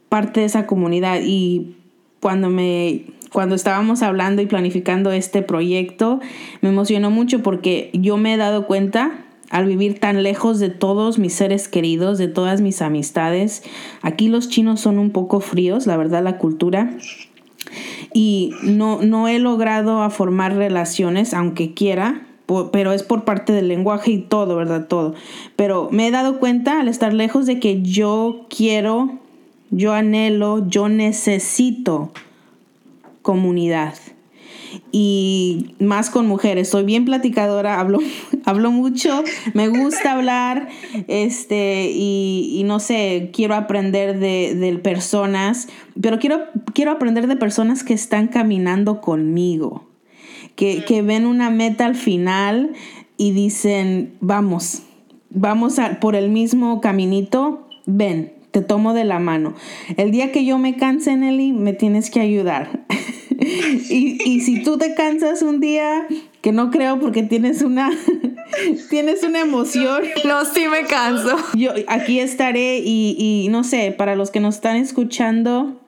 parte 0.10 0.40
de 0.40 0.48
esa 0.48 0.66
comunidad 0.66 1.20
y 1.24 1.76
cuando 2.20 2.50
me 2.50 3.06
cuando 3.32 3.54
estábamos 3.54 4.02
hablando 4.02 4.42
y 4.42 4.48
planificando 4.48 5.12
este 5.12 5.44
proyecto, 5.44 6.20
me 6.62 6.70
emocionó 6.70 7.12
mucho 7.12 7.44
porque 7.44 7.92
yo 7.94 8.18
me 8.18 8.34
he 8.34 8.38
dado 8.38 8.66
cuenta 8.66 9.26
al 9.50 9.66
vivir 9.66 10.00
tan 10.00 10.24
lejos 10.24 10.60
de 10.60 10.70
todos 10.70 11.20
mis 11.20 11.34
seres 11.34 11.68
queridos, 11.68 12.18
de 12.18 12.28
todas 12.28 12.62
mis 12.62 12.82
amistades. 12.82 13.64
Aquí 14.02 14.28
los 14.28 14.50
chinos 14.50 14.80
son 14.80 15.00
un 15.00 15.12
poco 15.12 15.40
fríos, 15.40 15.88
la 15.88 15.98
verdad, 15.98 16.24
la 16.24 16.38
cultura. 16.38 16.96
Y 18.14 18.54
no, 18.64 19.02
no 19.02 19.28
he 19.28 19.40
logrado 19.40 20.02
a 20.02 20.10
formar 20.10 20.56
relaciones, 20.56 21.34
aunque 21.34 21.74
quiera, 21.74 22.26
pero 22.72 22.94
es 22.94 23.04
por 23.04 23.26
parte 23.26 23.54
del 23.54 23.68
lenguaje 23.68 24.12
y 24.12 24.18
todo, 24.20 24.56
¿verdad? 24.56 24.88
Todo. 24.88 25.14
Pero 25.56 25.90
me 25.92 26.08
he 26.08 26.12
dado 26.12 26.40
cuenta 26.40 26.80
al 26.80 26.88
estar 26.88 27.14
lejos 27.14 27.46
de 27.46 27.60
que 27.60 27.82
yo 27.82 28.48
quiero, 28.50 29.20
yo 29.70 29.94
anhelo, 29.94 30.68
yo 30.68 30.90
necesito 30.90 32.12
comunidad. 33.22 33.94
Y 34.92 35.76
más 35.80 36.10
con 36.10 36.28
mujeres. 36.28 36.70
Soy 36.70 36.84
bien 36.84 37.06
platicadora, 37.06 37.80
hablo, 37.80 38.00
hablo 38.46 38.72
mucho, 38.72 39.24
me 39.54 39.68
gusta 39.68 40.14
hablar, 40.14 40.70
este, 41.08 41.92
y, 41.94 42.62
no 42.66 42.80
sé, 42.80 43.32
quiero 43.34 43.56
aprender 43.56 44.20
de, 44.20 44.80
personas, 44.84 45.68
pero 46.00 46.20
quiero, 46.20 46.42
quiero 46.74 46.92
aprender 46.92 47.28
de 47.28 47.36
personas 47.36 47.84
que 47.84 47.94
están 47.94 48.28
caminando 48.28 49.02
conmigo, 49.02 49.88
que, 50.56 50.84
que 50.86 51.02
ven 51.02 51.26
una 51.26 51.50
meta 51.50 51.86
al 51.86 51.96
final 51.96 52.74
y 53.18 53.32
dicen, 53.32 54.14
vamos, 54.22 54.84
vamos 55.30 55.80
a, 55.80 56.00
por 56.00 56.16
el 56.16 56.30
mismo 56.30 56.82
caminito, 56.82 57.68
ven, 57.86 58.34
te 58.52 58.62
tomo 58.62 58.94
de 58.94 59.04
la 59.04 59.20
mano. 59.20 59.54
El 59.98 60.12
día 60.12 60.32
que 60.32 60.46
yo 60.46 60.58
me 60.58 60.76
canse, 60.76 61.16
Nelly, 61.16 61.54
me 61.54 61.74
tienes 61.74 62.10
que 62.10 62.20
ayudar. 62.20 62.86
y, 63.90 64.42
si 64.42 64.64
tú 64.64 64.78
te 64.78 64.96
cansas 64.96 65.42
un 65.42 65.60
día, 65.60 66.06
que 66.42 66.52
no 66.52 66.72
creo 66.72 67.00
porque 67.00 67.24
tienes 67.24 67.62
una 67.62 67.90
tienes 68.90 69.24
una 69.24 69.42
emoción. 69.42 70.04
No, 70.26 70.44
sí 70.46 70.68
me 70.68 70.86
canso. 70.86 71.38
Yo 71.56 71.72
aquí 71.88 72.20
estaré 72.20 72.80
y, 72.80 73.16
y 73.18 73.48
no 73.50 73.64
sé, 73.64 73.94
para 73.98 74.16
los 74.16 74.32
que 74.32 74.40
nos 74.40 74.56
están 74.56 74.76
escuchando, 74.76 75.80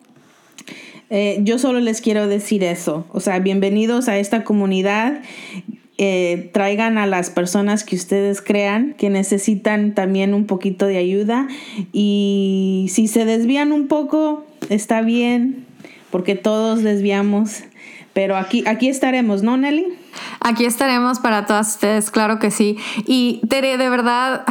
eh, 1.10 1.40
yo 1.44 1.60
solo 1.60 1.82
les 1.82 2.00
quiero 2.00 2.28
decir 2.28 2.64
eso. 2.64 3.06
O 3.12 3.20
sea, 3.20 3.40
bienvenidos 3.40 4.08
a 4.08 4.18
esta 4.18 4.46
comunidad. 4.46 5.22
Eh, 5.98 6.50
traigan 6.54 6.98
a 6.98 7.06
las 7.06 7.30
personas 7.30 7.84
que 7.84 7.96
ustedes 7.96 8.42
crean 8.42 8.96
que 8.98 9.10
necesitan 9.10 9.94
también 9.94 10.34
un 10.34 10.46
poquito 10.46 10.88
de 10.88 10.98
ayuda 10.98 11.48
y 11.92 12.88
si 12.90 13.08
se 13.08 13.26
desvían 13.26 13.72
un 13.72 13.88
poco, 13.88 14.46
está 14.70 15.02
bien, 15.02 15.66
porque 16.12 16.36
todos 16.36 16.84
desviamos, 16.84 17.64
pero 18.14 18.36
aquí, 18.36 18.64
aquí 18.68 18.90
estaremos, 18.90 19.42
¿no, 19.42 19.56
Nelly? 19.56 19.86
Aquí 20.42 20.66
estaremos 20.66 21.20
para 21.20 21.46
todas 21.46 21.76
ustedes, 21.76 22.12
claro 22.12 22.40
que 22.40 22.52
sí. 22.52 22.78
Y 23.06 23.42
Tere, 23.48 23.78
de 23.78 23.90
verdad, 23.90 24.44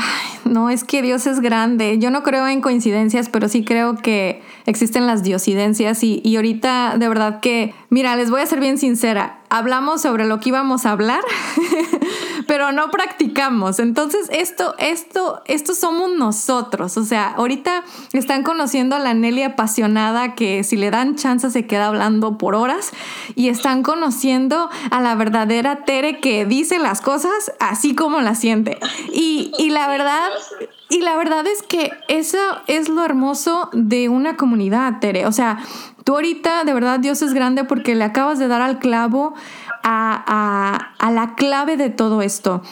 no 0.45 0.71
es 0.71 0.85
que 0.85 1.03
Dios 1.03 1.27
es 1.27 1.41
grande. 1.41 1.99
Yo 1.99 2.11
no 2.11 2.23
creo 2.23 2.47
en 2.49 2.63
coincidencias, 2.63 3.29
pero 3.29 3.49
sí 3.49 3.65
creo 3.65 3.97
que 3.97 4.41
existen 4.67 5.07
las 5.07 5.23
diosidencias. 5.23 6.03
Y, 6.03 6.23
y 6.25 6.37
ahorita, 6.37 6.97
de 6.99 7.09
verdad 7.09 7.41
que, 7.41 7.75
mira, 7.91 8.17
les 8.17 8.31
voy 8.31 8.41
a 8.41 8.47
ser 8.47 8.61
bien 8.61 8.79
sincera. 8.79 9.41
Hablamos 9.51 10.01
sobre 10.01 10.27
lo 10.27 10.41
que 10.41 10.49
íbamos 10.49 10.87
a 10.87 10.93
hablar, 10.93 11.21
pero 12.51 12.73
no 12.73 12.91
practicamos. 12.91 13.79
Entonces, 13.79 14.29
esto, 14.33 14.75
esto, 14.79 15.41
esto 15.47 15.73
somos 15.73 16.11
nosotros. 16.11 16.97
O 16.97 17.05
sea, 17.05 17.29
ahorita 17.29 17.85
están 18.13 18.43
conociendo 18.43 18.97
a 18.97 18.99
la 18.99 19.15
Nelly 19.15 19.45
apasionada 19.45 20.35
que 20.35 20.65
si 20.65 20.77
le 20.77 20.91
dan 20.91 21.15
chance 21.15 21.49
se 21.53 21.69
queda 21.69 21.87
hablando 21.87 22.39
por 22.39 22.57
horas 22.57 22.91
y 23.37 23.51
están 23.51 23.85
conociendo 23.85 24.69
a 24.91 25.01
la 25.01 25.15
verdadera 25.15 25.85
Tere 25.85 26.19
que 26.19 26.45
dice 26.45 26.81
las 26.81 27.01
cosas 27.01 27.53
así 27.61 27.95
como 27.95 28.21
las 28.21 28.41
siente. 28.41 28.81
Y, 29.13 29.53
y 29.57 29.71
la 29.71 29.87
verdad, 29.87 30.31
y 30.89 31.03
la 31.03 31.17
verdad 31.17 31.47
es 31.47 31.63
que 31.63 31.93
eso 32.09 32.39
es 32.67 32.89
lo 32.89 33.05
hermoso 33.05 33.71
de 33.73 34.09
una 34.09 34.37
comunidad, 34.37 34.99
Tere. 34.99 35.25
O 35.27 35.33
sea, 35.33 35.63
tú 36.03 36.15
ahorita, 36.15 36.65
de 36.65 36.75
verdad, 36.75 36.99
Dios 36.99 37.23
es 37.23 37.33
grande 37.33 37.63
porque 37.63 37.95
le 37.95 38.03
acabas 38.03 38.41
de 38.41 38.49
dar 38.49 38.61
al 38.61 38.81
clavo 38.81 39.35
a, 39.83 40.95
a, 40.99 41.11
la 41.11 41.35
clave 41.35 41.77
de 41.77 41.91
todo 41.91 42.23
esto. 42.23 42.63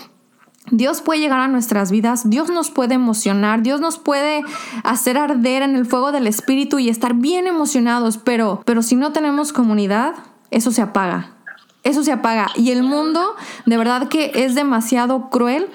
Dios 0.70 1.00
puede 1.00 1.20
llegar 1.20 1.40
a 1.40 1.48
nuestras 1.48 1.90
vidas, 1.90 2.28
Dios 2.28 2.50
nos 2.50 2.70
puede 2.70 2.94
emocionar, 2.94 3.62
Dios 3.62 3.80
nos 3.80 3.98
puede 3.98 4.44
hacer 4.84 5.16
arder 5.16 5.62
en 5.62 5.76
el 5.76 5.86
fuego 5.86 6.12
del 6.12 6.26
Espíritu 6.26 6.78
y 6.78 6.90
estar 6.90 7.14
bien 7.14 7.46
emocionados, 7.46 8.18
pero, 8.18 8.62
pero 8.66 8.82
si 8.82 8.94
no 8.94 9.12
tenemos 9.12 9.52
comunidad, 9.52 10.14
eso 10.50 10.70
se 10.70 10.82
apaga. 10.82 11.34
Eso 11.84 12.02
se 12.02 12.12
apaga. 12.12 12.48
Y 12.54 12.70
el 12.70 12.82
mundo 12.82 13.34
de 13.64 13.76
verdad 13.78 14.08
que 14.08 14.30
es 14.34 14.54
demasiado 14.54 15.30
cruel 15.30 15.68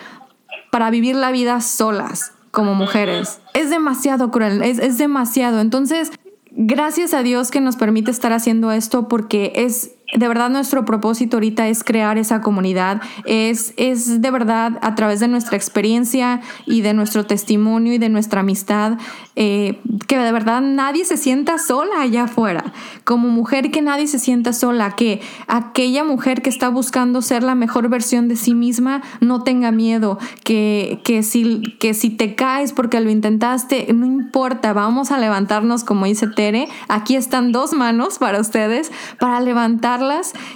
para 0.71 0.89
vivir 0.89 1.15
la 1.15 1.31
vida 1.31 1.59
solas 1.61 2.33
como 2.51 2.75
mujeres. 2.75 3.39
Es 3.55 3.71
demasiado 3.71 4.29
cruel, 4.29 4.61
es, 4.61 4.77
es 4.77 4.99
demasiado. 4.99 5.59
Entonces, 5.59 6.11
gracias 6.51 7.13
a 7.15 7.23
Dios 7.23 7.49
que 7.49 7.61
nos 7.61 7.77
permite 7.77 8.11
estar 8.11 8.31
haciendo 8.31 8.71
esto 8.71 9.07
porque 9.07 9.53
es 9.55 9.91
de 10.15 10.27
verdad 10.27 10.49
nuestro 10.49 10.85
propósito 10.85 11.37
ahorita 11.37 11.67
es 11.67 11.83
crear 11.83 12.17
esa 12.17 12.41
comunidad, 12.41 13.01
es, 13.25 13.73
es 13.77 14.21
de 14.21 14.31
verdad 14.31 14.77
a 14.81 14.95
través 14.95 15.19
de 15.19 15.27
nuestra 15.27 15.57
experiencia 15.57 16.41
y 16.65 16.81
de 16.81 16.93
nuestro 16.93 17.25
testimonio 17.25 17.93
y 17.93 17.97
de 17.97 18.09
nuestra 18.09 18.41
amistad, 18.41 18.97
eh, 19.35 19.79
que 20.07 20.17
de 20.17 20.31
verdad 20.31 20.61
nadie 20.61 21.05
se 21.05 21.17
sienta 21.17 21.57
sola 21.57 22.01
allá 22.01 22.23
afuera, 22.23 22.73
como 23.03 23.29
mujer 23.29 23.71
que 23.71 23.81
nadie 23.81 24.07
se 24.07 24.19
sienta 24.19 24.53
sola, 24.53 24.95
que 24.95 25.21
aquella 25.47 26.03
mujer 26.03 26.41
que 26.41 26.49
está 26.49 26.69
buscando 26.69 27.21
ser 27.21 27.41
la 27.41 27.55
mejor 27.55 27.89
versión 27.89 28.27
de 28.27 28.35
sí 28.35 28.53
misma 28.53 29.01
no 29.21 29.43
tenga 29.43 29.71
miedo, 29.71 30.19
que, 30.43 31.01
que, 31.03 31.23
si, 31.23 31.61
que 31.79 31.93
si 31.93 32.09
te 32.11 32.35
caes 32.35 32.73
porque 32.73 32.99
lo 32.99 33.09
intentaste, 33.09 33.91
no 33.93 34.05
importa, 34.05 34.73
vamos 34.73 35.11
a 35.11 35.17
levantarnos 35.17 35.83
como 35.83 36.05
dice 36.05 36.27
Tere, 36.27 36.67
aquí 36.87 37.15
están 37.15 37.51
dos 37.51 37.73
manos 37.73 38.19
para 38.19 38.39
ustedes, 38.39 38.91
para 39.19 39.39
levantar 39.39 40.02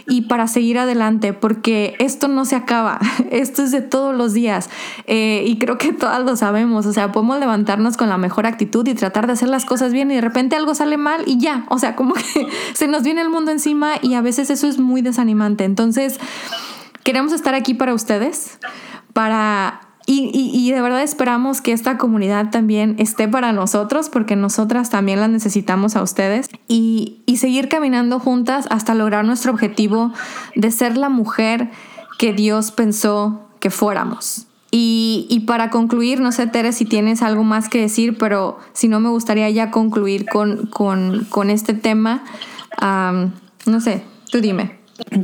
y 0.08 0.22
para 0.22 0.48
seguir 0.48 0.80
adelante, 0.80 1.34
porque 1.34 1.96
esto 2.00 2.28
no 2.28 2.46
se 2.46 2.56
acaba, 2.56 3.00
esto 3.32 3.64
es 3.64 3.72
de 3.72 3.82
todos 3.82 4.16
los 4.16 4.34
días 4.34 4.70
eh, 5.06 5.44
y 5.46 5.58
creo 5.58 5.78
que 5.78 5.94
todas 5.94 6.24
lo 6.24 6.36
sabemos, 6.36 6.86
o 6.86 6.94
sea, 6.94 7.12
podemos 7.12 7.40
levantarnos 7.40 7.98
con 7.98 8.10
la 8.10 8.18
mejor 8.18 8.46
actitud 8.46 8.88
y 8.88 8.94
tratar 8.94 9.28
de 9.28 9.34
hacer 9.34 9.50
las 9.50 9.66
cosas 9.66 9.94
bien 9.94 10.12
y 10.12 10.16
de 10.16 10.22
repente 10.22 10.56
algo 10.56 10.76
sale 10.76 10.98
mal 10.98 11.24
y 11.26 11.40
ya, 11.40 11.66
o 11.70 11.80
sea, 11.80 11.96
como 11.96 12.14
que 12.14 12.48
se 12.74 12.88
nos 12.88 13.04
viene 13.04 13.22
el 13.22 13.30
mundo 13.30 13.52
encima 13.52 13.94
y 14.02 14.14
a 14.14 14.22
veces 14.22 14.50
eso 14.50 14.68
es 14.68 14.80
muy 14.80 15.02
desanimante. 15.02 15.64
Entonces, 15.64 16.20
queremos 17.04 17.34
estar 17.34 17.54
aquí 17.54 17.74
para 17.74 17.94
ustedes, 17.94 18.60
para 19.14 19.87
y, 20.10 20.72
de 20.72 20.82
verdad 20.82 21.04
esperamos 21.04 21.60
que 21.60 21.74
esta 21.74 21.98
comunidad 21.98 22.50
también 22.50 22.96
esté 22.98 23.28
para 23.28 23.52
nosotros, 23.52 24.08
porque 24.08 24.38
nosotras 24.38 24.90
también 24.90 25.20
la 25.20 25.28
necesitamos 25.28 25.98
a 25.98 26.02
ustedes, 26.02 26.50
y, 26.70 27.24
seguir 27.38 27.70
caminando 27.70 28.20
juntas 28.20 28.66
hasta 28.72 28.96
lograr 28.96 29.24
nuestro 29.24 29.52
objetivo 29.52 30.12
de 30.56 30.72
ser 30.72 30.98
la 30.98 31.10
mujer 31.10 31.70
que 32.18 32.34
Dios 32.34 32.72
pensó 32.72 33.48
que 33.60 33.70
fuéramos. 33.70 34.48
Y, 34.72 35.44
para 35.46 35.70
concluir, 35.70 36.22
no 36.22 36.32
sé, 36.32 36.48
Tere, 36.48 36.72
si 36.72 36.86
tienes 36.86 37.22
algo 37.22 37.44
más 37.44 37.68
que 37.68 37.82
decir, 37.82 38.18
pero 38.18 38.60
si 38.72 38.88
no, 38.88 39.02
me 39.02 39.10
gustaría 39.10 39.50
ya 39.50 39.72
concluir 39.72 40.26
con, 40.26 40.68
con, 40.68 41.50
este 41.50 41.74
tema. 41.74 42.24
no 42.80 43.82
sé, 43.82 44.04
tú 44.32 44.40
dime 44.40 44.77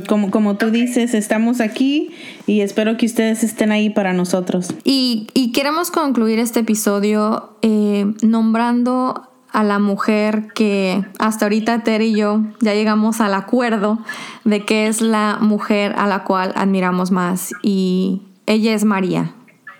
como, 0.08 0.30
como 0.30 0.56
tú 0.56 0.70
dices, 0.70 1.14
estamos 1.14 1.60
aquí 1.60 2.10
y 2.46 2.60
espero 2.60 2.96
que 2.96 3.06
ustedes 3.06 3.42
estén 3.42 3.72
ahí 3.72 3.90
para 3.90 4.12
nosotros. 4.12 4.74
Y, 4.84 5.28
queremos 5.52 5.90
concluir 5.90 6.38
este 6.40 6.60
episodio 6.60 7.56
eh, 7.62 8.12
nombrando 8.22 9.30
a 9.52 9.62
la 9.62 9.78
mujer 9.78 10.48
que 10.52 11.04
hasta 11.20 11.44
ahorita 11.44 11.84
Ter 11.84 12.02
y 12.02 12.16
yo 12.16 12.42
ya 12.60 12.74
llegamos 12.74 13.20
al 13.20 13.34
acuerdo 13.34 14.00
de 14.44 14.64
que 14.64 14.88
es 14.88 15.00
la 15.00 15.38
mujer 15.40 15.94
a 15.96 16.08
la 16.08 16.24
cual 16.24 16.52
admiramos 16.56 17.12
más. 17.12 17.52
Y 17.62 18.22
ella 18.46 18.74
es 18.74 18.84
María. 18.84 19.32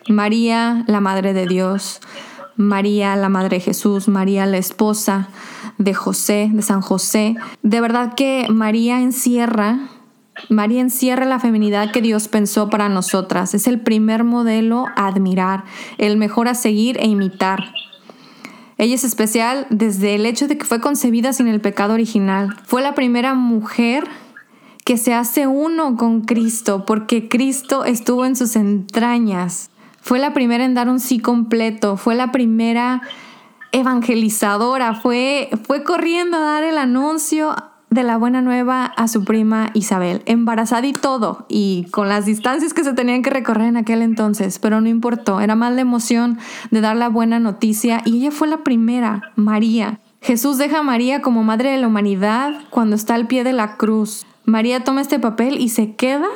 María, 0.08 0.84
la 0.86 1.00
Madre 1.00 1.32
de 1.32 1.46
Dios, 1.46 2.00
María, 2.56 3.16
la 3.16 3.28
Madre 3.28 3.56
de 3.56 3.60
Jesús, 3.60 4.06
María, 4.06 4.46
la 4.46 4.58
esposa 4.58 5.28
de 5.78 5.94
José, 5.94 6.50
de 6.52 6.62
San 6.62 6.80
José. 6.80 7.36
De 7.62 7.80
verdad 7.80 8.14
que 8.14 8.46
María 8.50 9.00
encierra, 9.00 9.78
María 10.48 10.80
encierra 10.80 11.24
la 11.24 11.38
feminidad 11.40 11.92
que 11.92 12.02
Dios 12.02 12.28
pensó 12.28 12.70
para 12.70 12.88
nosotras. 12.88 13.54
Es 13.54 13.66
el 13.66 13.80
primer 13.80 14.24
modelo 14.24 14.86
a 14.96 15.06
admirar, 15.06 15.64
el 15.98 16.16
mejor 16.16 16.48
a 16.48 16.54
seguir 16.54 16.98
e 16.98 17.06
imitar. 17.06 17.72
Ella 18.76 18.96
es 18.96 19.04
especial 19.04 19.66
desde 19.70 20.16
el 20.16 20.26
hecho 20.26 20.48
de 20.48 20.58
que 20.58 20.64
fue 20.64 20.80
concebida 20.80 21.32
sin 21.32 21.46
el 21.46 21.60
pecado 21.60 21.94
original. 21.94 22.56
Fue 22.64 22.82
la 22.82 22.94
primera 22.94 23.34
mujer 23.34 24.04
que 24.84 24.96
se 24.98 25.14
hace 25.14 25.46
uno 25.46 25.96
con 25.96 26.22
Cristo 26.22 26.84
porque 26.84 27.28
Cristo 27.28 27.84
estuvo 27.84 28.24
en 28.24 28.36
sus 28.36 28.56
entrañas. 28.56 29.70
Fue 30.00 30.18
la 30.18 30.34
primera 30.34 30.64
en 30.64 30.74
dar 30.74 30.88
un 30.88 31.00
sí 31.00 31.18
completo, 31.18 31.96
fue 31.96 32.14
la 32.14 32.30
primera 32.32 33.00
evangelizadora, 33.74 34.94
fue, 34.94 35.50
fue 35.66 35.82
corriendo 35.82 36.36
a 36.36 36.40
dar 36.40 36.64
el 36.64 36.78
anuncio 36.78 37.56
de 37.90 38.04
la 38.04 38.16
buena 38.16 38.40
nueva 38.40 38.86
a 38.86 39.08
su 39.08 39.24
prima 39.24 39.70
Isabel, 39.74 40.22
embarazada 40.26 40.86
y 40.86 40.92
todo, 40.92 41.44
y 41.48 41.86
con 41.90 42.08
las 42.08 42.24
distancias 42.24 42.72
que 42.72 42.84
se 42.84 42.92
tenían 42.92 43.22
que 43.22 43.30
recorrer 43.30 43.68
en 43.68 43.76
aquel 43.76 44.02
entonces, 44.02 44.58
pero 44.58 44.80
no 44.80 44.88
importó, 44.88 45.40
era 45.40 45.56
más 45.56 45.72
la 45.74 45.80
emoción 45.80 46.38
de 46.70 46.80
dar 46.80 46.96
la 46.96 47.08
buena 47.08 47.40
noticia 47.40 48.02
y 48.04 48.18
ella 48.18 48.30
fue 48.30 48.48
la 48.48 48.58
primera, 48.58 49.32
María. 49.34 50.00
Jesús 50.20 50.56
deja 50.56 50.78
a 50.78 50.82
María 50.82 51.20
como 51.20 51.44
madre 51.44 51.70
de 51.70 51.78
la 51.78 51.88
humanidad 51.88 52.54
cuando 52.70 52.96
está 52.96 53.14
al 53.14 53.26
pie 53.26 53.44
de 53.44 53.52
la 53.52 53.76
cruz. 53.76 54.24
María 54.44 54.82
toma 54.84 55.02
este 55.02 55.18
papel 55.18 55.60
y 55.60 55.68
se 55.68 55.94
queda 55.96 56.28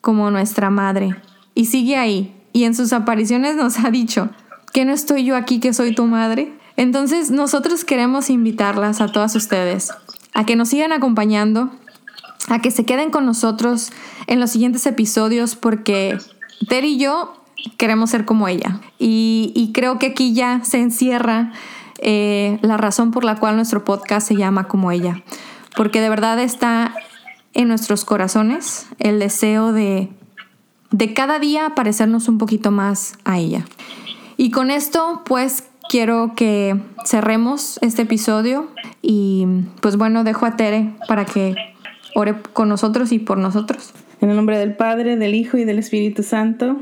como 0.00 0.30
nuestra 0.30 0.70
madre 0.70 1.14
y 1.54 1.66
sigue 1.66 1.96
ahí. 1.96 2.34
Y 2.52 2.64
en 2.64 2.74
sus 2.74 2.92
apariciones 2.92 3.54
nos 3.54 3.78
ha 3.78 3.90
dicho, 3.90 4.30
que 4.72 4.84
no 4.84 4.92
estoy 4.92 5.24
yo 5.24 5.36
aquí 5.36 5.60
que 5.60 5.72
soy 5.72 5.94
tu 5.94 6.06
madre? 6.06 6.52
Entonces 6.76 7.30
nosotros 7.30 7.84
queremos 7.84 8.30
invitarlas 8.30 9.00
a 9.00 9.08
todas 9.08 9.34
ustedes 9.36 9.90
a 10.34 10.46
que 10.46 10.56
nos 10.56 10.68
sigan 10.68 10.92
acompañando, 10.92 11.70
a 12.48 12.60
que 12.60 12.70
se 12.70 12.84
queden 12.84 13.10
con 13.10 13.26
nosotros 13.26 13.90
en 14.26 14.40
los 14.40 14.50
siguientes 14.50 14.86
episodios 14.86 15.56
porque 15.56 16.18
Ter 16.68 16.84
y 16.84 16.98
yo 16.98 17.34
queremos 17.76 18.10
ser 18.10 18.24
como 18.24 18.48
ella. 18.48 18.80
Y, 18.98 19.70
creo 19.74 19.98
que 19.98 20.06
aquí 20.06 20.34
ya 20.34 20.62
se 20.64 20.78
encierra 20.78 21.52
eh, 21.98 22.58
la 22.62 22.76
razón 22.76 23.10
por 23.10 23.24
la 23.24 23.36
cual 23.36 23.56
nuestro 23.56 23.84
podcast 23.84 24.28
se 24.28 24.36
llama 24.36 24.68
como 24.68 24.90
ella. 24.92 25.22
Porque 25.76 26.00
de 26.00 26.08
verdad 26.08 26.38
está 26.38 26.94
en 27.54 27.68
nuestros 27.68 28.04
corazones 28.04 28.86
el 28.98 29.18
deseo 29.18 29.72
de, 29.72 30.08
de 30.90 31.14
cada 31.14 31.38
día 31.38 31.74
parecernos 31.74 32.28
un 32.28 32.38
poquito 32.38 32.70
más 32.70 33.18
a 33.24 33.38
ella. 33.38 33.64
Y 34.36 34.50
con 34.50 34.70
esto, 34.70 35.22
pues 35.24 35.64
quiero 35.90 36.34
que 36.36 36.80
cerremos 37.04 37.80
este 37.82 38.02
episodio 38.02 38.68
y 39.02 39.44
pues 39.82 39.96
bueno, 39.96 40.22
dejo 40.22 40.46
a 40.46 40.56
Tere 40.56 40.94
para 41.08 41.24
que 41.24 41.56
ore 42.14 42.36
con 42.52 42.68
nosotros 42.68 43.10
y 43.10 43.18
por 43.18 43.38
nosotros. 43.38 43.92
En 44.20 44.30
el 44.30 44.36
nombre 44.36 44.56
del 44.56 44.76
Padre, 44.76 45.16
del 45.16 45.34
Hijo 45.34 45.56
y 45.56 45.64
del 45.64 45.80
Espíritu 45.80 46.22
Santo. 46.22 46.76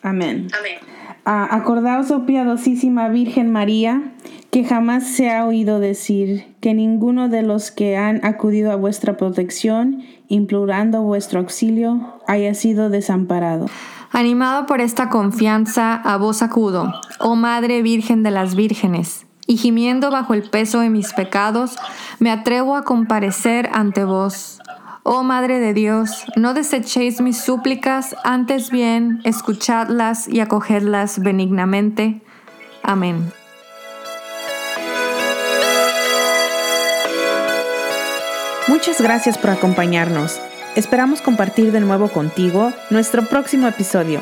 Amén. 0.00 0.48
Amén. 0.58 0.78
Ah, 1.26 1.46
acordaos, 1.50 2.10
oh 2.10 2.24
piadosísima 2.24 3.08
Virgen 3.08 3.52
María, 3.52 4.14
que 4.50 4.64
jamás 4.64 5.06
se 5.08 5.30
ha 5.30 5.44
oído 5.44 5.78
decir 5.78 6.46
que 6.60 6.72
ninguno 6.72 7.28
de 7.28 7.42
los 7.42 7.70
que 7.70 7.98
han 7.98 8.24
acudido 8.24 8.72
a 8.72 8.76
vuestra 8.76 9.18
protección, 9.18 10.02
implorando 10.28 11.02
vuestro 11.02 11.40
auxilio, 11.40 12.18
haya 12.26 12.54
sido 12.54 12.88
desamparado. 12.88 13.66
Animado 14.14 14.66
por 14.66 14.80
esta 14.80 15.08
confianza, 15.08 15.96
a 15.96 16.16
vos 16.18 16.40
acudo, 16.42 16.94
oh 17.18 17.34
Madre 17.34 17.82
Virgen 17.82 18.22
de 18.22 18.30
las 18.30 18.54
Vírgenes, 18.54 19.26
y 19.44 19.56
gimiendo 19.56 20.12
bajo 20.12 20.34
el 20.34 20.48
peso 20.48 20.78
de 20.78 20.88
mis 20.88 21.12
pecados, 21.12 21.76
me 22.20 22.30
atrevo 22.30 22.76
a 22.76 22.84
comparecer 22.84 23.68
ante 23.72 24.04
vos. 24.04 24.60
Oh 25.02 25.24
Madre 25.24 25.58
de 25.58 25.74
Dios, 25.74 26.26
no 26.36 26.54
desechéis 26.54 27.20
mis 27.20 27.38
súplicas, 27.38 28.14
antes 28.22 28.70
bien 28.70 29.20
escuchadlas 29.24 30.28
y 30.28 30.38
acogedlas 30.38 31.18
benignamente. 31.18 32.22
Amén. 32.84 33.32
Muchas 38.68 39.00
gracias 39.00 39.38
por 39.38 39.50
acompañarnos. 39.50 40.40
Esperamos 40.76 41.22
compartir 41.22 41.70
de 41.70 41.78
nuevo 41.78 42.08
contigo 42.08 42.72
nuestro 42.90 43.24
próximo 43.26 43.68
episodio. 43.68 44.20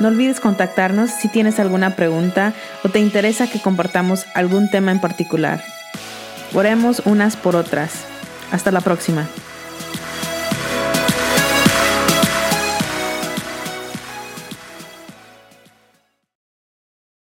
No 0.00 0.08
olvides 0.08 0.40
contactarnos 0.40 1.10
si 1.10 1.28
tienes 1.28 1.60
alguna 1.60 1.96
pregunta 1.96 2.54
o 2.82 2.88
te 2.88 2.98
interesa 2.98 3.46
que 3.46 3.60
compartamos 3.60 4.24
algún 4.34 4.70
tema 4.70 4.90
en 4.90 5.02
particular. 5.02 5.62
Oremos 6.54 7.02
unas 7.04 7.36
por 7.36 7.56
otras. 7.56 8.06
Hasta 8.50 8.70
la 8.70 8.80
próxima. 8.80 9.28